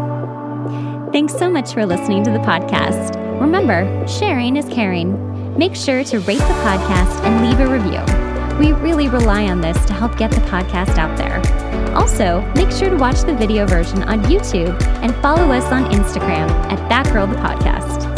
Thanks 1.11 1.33
so 1.37 1.49
much 1.49 1.73
for 1.73 1.85
listening 1.85 2.23
to 2.23 2.31
the 2.31 2.39
podcast. 2.39 3.15
Remember, 3.39 4.07
sharing 4.07 4.55
is 4.55 4.65
caring. 4.65 5.57
Make 5.57 5.75
sure 5.75 6.03
to 6.05 6.19
rate 6.21 6.37
the 6.37 6.61
podcast 6.63 7.23
and 7.25 7.45
leave 7.45 7.59
a 7.59 7.67
review. 7.67 8.20
We 8.61 8.73
really 8.73 9.09
rely 9.09 9.45
on 9.47 9.59
this 9.59 9.83
to 9.87 9.93
help 9.93 10.19
get 10.19 10.29
the 10.29 10.41
podcast 10.41 10.99
out 10.99 11.17
there. 11.17 11.41
Also, 11.95 12.41
make 12.53 12.69
sure 12.69 12.91
to 12.91 12.95
watch 12.95 13.21
the 13.21 13.33
video 13.33 13.65
version 13.65 14.03
on 14.03 14.21
YouTube 14.25 14.79
and 15.01 15.15
follow 15.15 15.51
us 15.51 15.65
on 15.71 15.91
Instagram 15.91 16.47
at 16.71 16.87
That 16.87 17.11
Girl 17.11 17.25
the 17.25 17.37
Podcast. 17.37 18.10